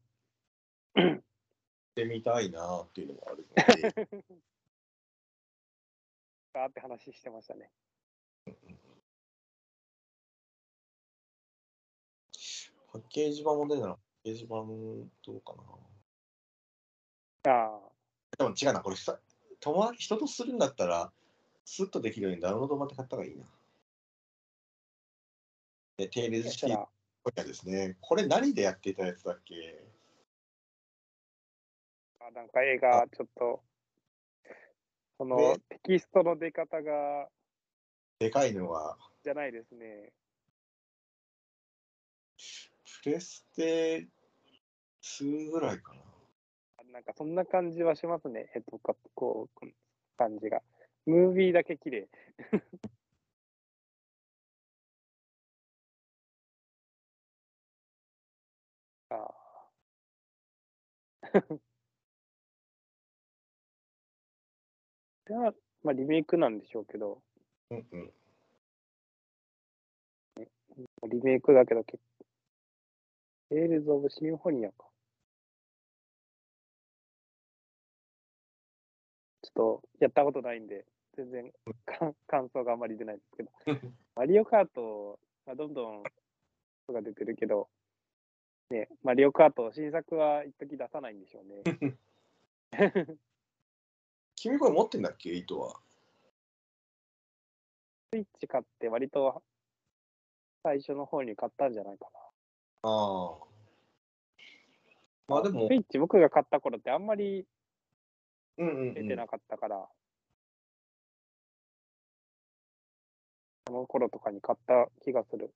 [1.99, 3.93] ってみたいなっていうのもあるので、
[6.53, 7.69] ガーって話してましたね。
[12.91, 14.67] パッケージ版も出たら、パッケージ版
[15.23, 15.53] どうか
[17.43, 17.51] な。
[17.51, 17.91] ああ、
[18.37, 19.19] でも違うな、これさ、
[19.59, 21.11] 友達人とするんだったら、
[21.65, 23.45] スッとできるようにダウンロード版で買った方がいいな。
[25.97, 26.89] で、テイレーズシティそしたら、
[27.23, 27.97] これですね。
[28.01, 29.88] これ何でやってたやつだっけ？
[32.29, 33.63] あなんか映画、ちょっと、
[35.17, 37.27] そのねテキストの出方が、
[38.19, 40.13] でかいのは、じゃないですね。
[43.03, 44.07] プレステ
[45.01, 46.01] 2ぐらいかな。
[46.91, 48.51] なんかそんな感じはしますね。
[48.55, 49.71] えっと、かこう、この
[50.17, 50.61] 感じが。
[51.05, 52.09] ムービーだけ綺麗。
[59.09, 59.33] ああ。
[65.29, 65.53] では、
[65.83, 67.21] まあ、リメイクなんでしょうけど、
[67.69, 68.11] うんうん。
[71.07, 72.25] リメイクだけど結構。
[73.49, 74.87] テールズ・オブ・シンフォニアか。
[79.43, 80.83] ちょっとやったことないんで、
[81.15, 81.51] 全然
[81.85, 83.51] か感想があまり出ないですけど。
[84.15, 86.03] マリオカート、まあ、どんどん
[86.85, 87.69] 人が出てるけど、
[88.71, 91.97] ね、マリオカート新作は一時出さないんでしょうね。
[94.41, 95.33] 君これ持ってんだっけ？
[95.33, 95.81] 糸は。
[98.13, 99.43] スイッチ買って割と
[100.63, 102.05] 最初の方に買ったんじゃないか
[102.83, 103.37] ああ。
[105.27, 105.59] まあでな。
[105.59, 107.45] もス、イッチ僕が買った頃ってあんまり
[108.57, 108.93] うんうん、うん。
[108.93, 109.87] 出てなかったから、
[113.67, 115.53] その頃とかに買った気がする。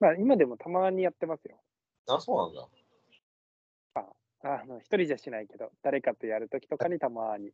[0.00, 1.58] まあ今でもたまにやってますよ。
[2.08, 2.68] あ、そうなんだ。
[4.42, 7.50] あの一人じゃしないけど、誰かとやるときとかにたまに。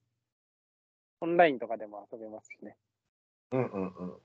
[1.20, 2.76] オンラインとかでも遊べますしね。
[3.53, 4.11] うんうんうん。
[4.11, 4.18] っ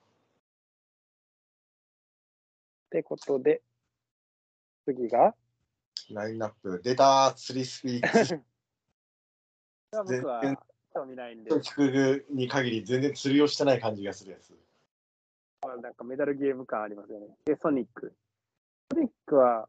[2.89, 3.61] てことで、
[4.85, 5.35] 次が、
[6.09, 8.43] ラインナップ、出たスリースピーク全
[10.03, 10.57] 僕は然
[10.93, 14.57] 興味ないんで、聞くに限り全然釣りをしてない感じがするやつ。
[15.75, 17.27] なんかメダルゲーム感ありますよね。
[17.45, 18.13] で、ソニック。
[18.91, 19.67] ソニックは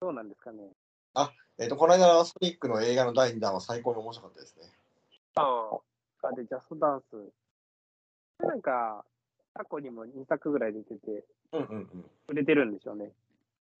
[0.00, 0.58] どうなんですかね。
[1.58, 4.66] えっ、と、この間のソニックの映画の第2弾は最高に面白かったですね。
[5.36, 5.70] あ
[6.22, 6.32] あ。
[6.34, 8.44] で、ジャストダンス。
[8.44, 9.04] なんか、
[9.54, 12.10] 過去にも2作ぐらい出てて、うんうんうん。
[12.28, 13.10] 売れてるんでしょうね。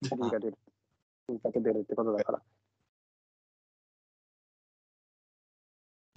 [0.04, 0.58] 2が出る。
[1.28, 2.42] 2作出るってことだから。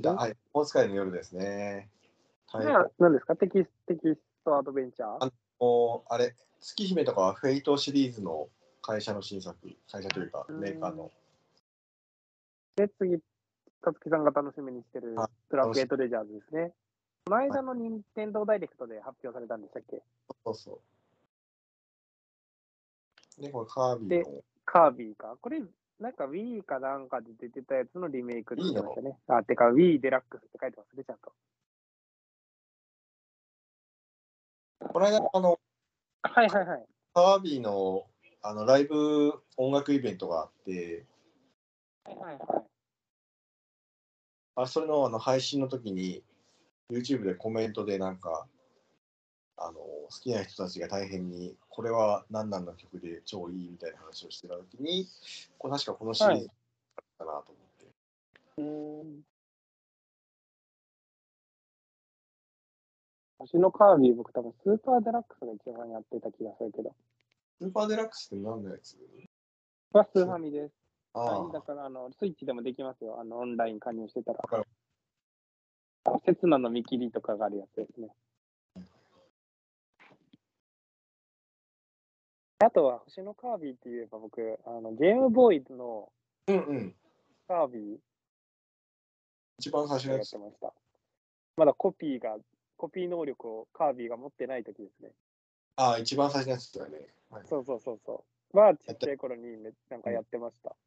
[0.01, 1.89] だはい、大使いの夜ですね。
[2.47, 3.35] はいじゃあ、何ですか？
[3.35, 5.25] テキステキストアドベンチャー？
[5.25, 8.47] あもうあれ、月姫とかはフェイトシリーズの
[8.81, 9.57] 会社の新作、
[9.91, 11.11] 会社というかうんメーカーの。
[12.75, 13.17] で、次、
[13.81, 16.73] かつきさんが楽しみにしてるはいブラックエイトレジャーズですね。
[17.25, 20.01] この間の任天堂ダイレクトで発表されたんでしたっけ？
[20.45, 20.79] そうそ
[23.37, 23.41] う。
[23.41, 24.43] で、これカービィの。
[24.65, 25.37] カービィか。
[25.41, 25.61] これ、
[25.99, 29.17] なんか Wii かなんかで出てたやつのリメイクって言ってましたね。
[29.27, 31.33] あ、てか Wii デラックスって書いてますね、ちゃんと。
[34.79, 35.59] この間、あの、
[36.23, 36.85] はいはいはい。
[37.13, 38.05] カービィの
[38.41, 41.05] あのライブ音楽イベントがあって、
[42.05, 42.63] はいはいはい。
[44.55, 46.23] あそれのあの配信の時に
[46.91, 48.47] YouTube でコメントでなんか
[49.57, 55.07] あの好きな人たちが大変にこれは何々の曲で超いいみたいな話をしてた時に
[55.57, 56.53] これ確かこのシリーズだっ
[57.19, 57.45] たなと
[58.57, 59.19] 思って、
[63.39, 66.93] 星のカービィ、僕多分スーパーデラックスが一番やってた気がするけど。
[67.59, 68.97] スーパーデラックスって何のやつ？
[69.93, 70.73] はスーファミです。
[71.13, 73.17] あはい、だあからあの、スイッチでもできますよ。
[73.19, 74.39] あの、オンライン加入してたら。
[76.05, 78.09] あの刹那の見切りとかがあるやつですね。
[82.59, 86.11] あとは、星のカービィって言えば僕、あのゲームボーイズの
[86.47, 86.95] うんうん
[87.47, 87.97] カービィ
[89.59, 90.73] 一番最初のややつってました。
[91.57, 92.37] まだコピーが、
[92.79, 95.11] コピー能力をカービィが持ってない時ですね。
[95.75, 98.23] ああ一番最初のやつだよね、はい、そうそうそうそ
[98.53, 98.57] う。
[98.57, 100.77] はちっちゃい頃にめなんかやってました。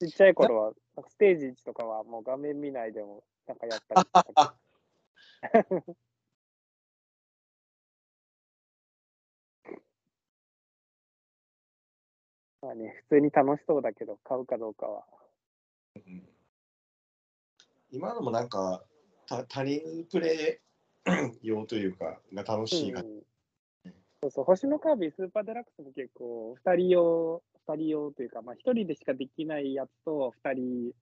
[0.00, 5.84] ちっちゃい頃は、なんかステージ1とかはもう画面見ないでもなんかやったりしたけど
[12.60, 15.04] まあね、普通に楽しそうだけど、買うかどうかは。
[15.94, 16.28] うん
[17.92, 18.82] 今のもなんか
[19.26, 20.60] た他人プレ
[21.06, 23.22] イ用というかが楽しい感じ、うん。
[24.22, 30.92] そうそう、星のカービィスーパーデラックスも結構、2人用、二人用というか、まあ、1人でしかできないやつと、2人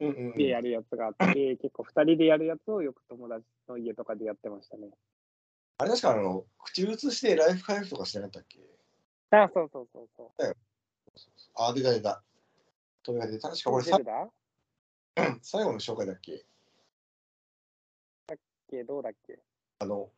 [0.00, 0.26] うんうん。
[0.26, 4.90] うんでやるやつがあって、 結構2人でやるやつをよく友達の家とかでやってましたね。
[5.78, 8.58] あれ確かあの口移してライフ回復とかしてなかったっけ？
[9.30, 10.56] あ、そうそうそうそう。
[11.56, 12.22] あ出た出た。
[13.04, 13.50] 飛びが出た。
[13.50, 14.00] 確かこれさ
[15.42, 16.44] 最後の紹介だっけ？
[18.70, 19.38] けどうだっけ？
[19.80, 20.10] あの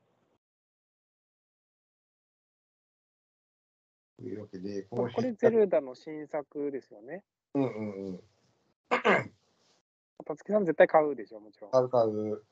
[4.18, 7.22] というわけでこのこれゼルダの新作ですよね。
[7.54, 8.20] うんうんうん
[10.24, 12.42] たつきさん絶対買うでしょ、もちろ買う買うん。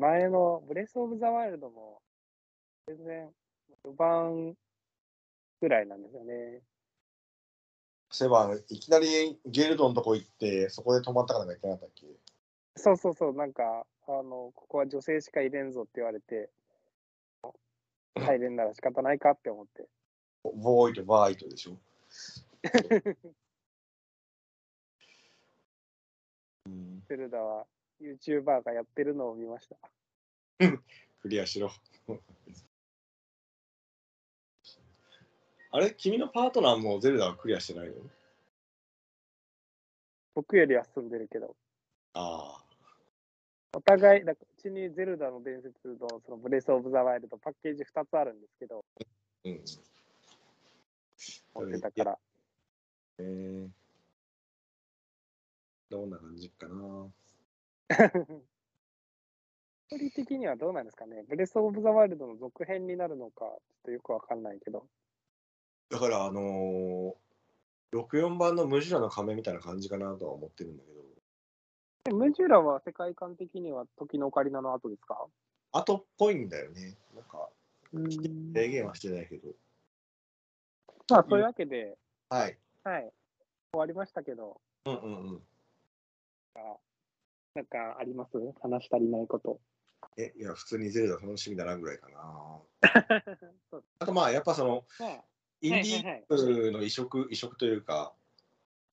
[0.00, 2.00] 前のブレス・オブ・ザ・ワイルドも
[2.88, 3.30] 全然
[3.82, 4.56] 序盤
[5.60, 6.62] ぐらいなんですよね。
[8.10, 12.06] そういいきなりゲルドのとこ行ってそこで止まったかなんか言ってなかったっけ？
[12.76, 16.50] そうそうそう、なんか、あの、ここは女性しか入れんぞって言われて、
[18.16, 19.86] 入れんなら仕方ないかって思って。
[20.42, 21.78] ボーイとバーイとでしょ？
[26.66, 27.66] うんゼルダは
[28.00, 29.76] YouTuber がやってるのを見ました。
[31.20, 31.70] クリアしろ。
[35.70, 35.92] あれ？
[35.94, 37.94] 君のパートナーもゼルダはクリアしてないの？
[40.34, 41.56] 僕よりは進んでるけど、
[42.14, 42.63] ああ。
[43.74, 48.84] お互い、だうちにゼルダの伝説のそのブレス・オブ・ザ・ワイルドパッケージ2つあるんですけど、
[49.44, 49.60] うん。
[51.54, 52.18] 持ってたから。
[53.18, 53.68] えー、
[55.90, 57.08] どんな感じかな。
[57.90, 57.98] ス
[59.90, 64.86] トーリー的にはどうなんですかねブレス・オブ・ザ・ワイルドの続編になるのか、ちょっとよくわかんないけど。
[65.90, 71.03] だから、あのー、64番のムジュラの仮面みたいな感じかなとは思ってるんだけど、で
[72.12, 75.26] ムジュラは世界観的には時のオカリナの後ですか？
[75.72, 76.96] 後っぽいんだよね。
[77.14, 77.48] なんか、
[77.94, 78.10] うん
[78.52, 79.48] 制限はしてないけど。
[81.10, 81.96] まあ、そういうわけで、
[82.28, 82.58] はい。
[82.82, 83.12] はい。
[83.72, 85.42] 終わりましたけど、うんうんうん。
[87.54, 88.32] なんかあります？
[88.60, 89.58] 話し足りないこと。
[90.16, 92.60] え、いや、普通にゼルダ楽しみだなぐらいかな。
[94.00, 95.24] あとまあ、やっぱその、まあ、
[95.62, 98.12] インディーズの移植、移植というか、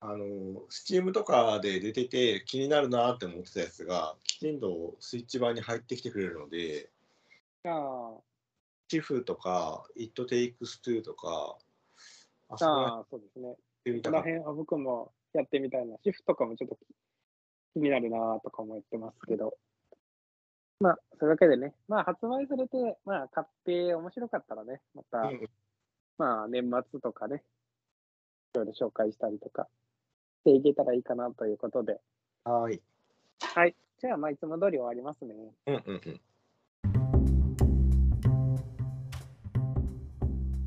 [0.04, 6.90] あの、スチームとかで出てて気になるなって思ってたやつが、きちんとスイッチ版に入ってきてくれるので、
[7.64, 8.16] あ
[8.88, 11.56] シフとか、It Takes Two とか、
[12.50, 13.56] ああ、そああ、そうですね。
[14.04, 15.98] この辺は僕もやってみたいな。
[16.04, 16.78] シフとかもちょっと
[17.76, 19.56] 気になるなとかも言ってますけど。
[20.80, 25.28] まあ、そういうわけでね、まあ、発売されて、まあ、買って面白かったらね、また、た。
[25.28, 25.50] うんうん
[26.18, 27.44] まあ、年末とかね、
[28.54, 29.91] いろいろ紹介したりとかし
[30.44, 32.00] ていけたらいいかなということで。
[32.44, 32.82] はい。
[33.54, 33.76] はい。
[34.00, 35.36] じゃあ、まあ、いつも通り終わりますね。
[35.68, 36.22] うんうんうん。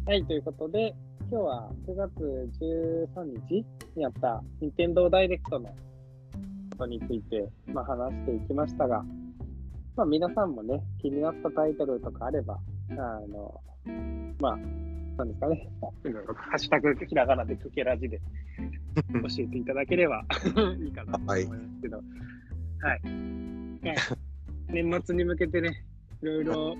[0.06, 0.94] はい、ということで、
[1.30, 2.12] 今日は9月
[2.60, 3.64] 13日
[3.96, 5.74] にあった任天堂ダイレクトのこ
[6.78, 9.02] とについて、まあ、話していきましたが、
[9.96, 12.58] まあ、皆さんもね、気になったタイトルとかあれば、
[12.90, 12.94] あ
[13.28, 13.60] の、
[14.40, 14.56] まあ、
[15.16, 18.20] なんですかね、 ハッシュタグひらがなでクケラジで
[18.94, 19.02] 教
[19.40, 20.24] えていただければ
[20.78, 23.00] いいかなと思いますけど、はい。
[23.82, 24.16] まあ
[24.68, 25.84] 年末に向けてね、
[26.22, 26.76] いろいろ、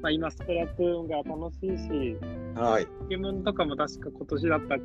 [0.00, 2.16] まあ、今、スプラトゥーンが楽しいし、
[2.54, 2.86] はい。
[2.86, 4.78] ポケモンとかも確か今年だったっ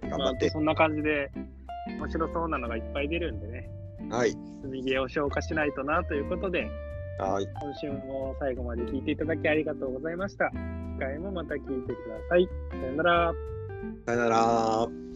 [0.00, 0.08] け？
[0.08, 0.46] 頑張って。
[0.46, 1.30] まあ、そんな感じで
[1.98, 3.70] 面白そうなのがいっぱい出るんでね、
[4.10, 4.30] はい。
[4.30, 4.40] 積
[4.70, 6.68] みゲーを消化しないとなということで、
[7.18, 7.46] はい。
[7.60, 10.50] 今週も最後まで聞いていただきありがとうございました。
[10.94, 12.48] 次回もまた聞いてください。
[12.70, 13.34] さよなら。
[14.06, 15.07] さよなら。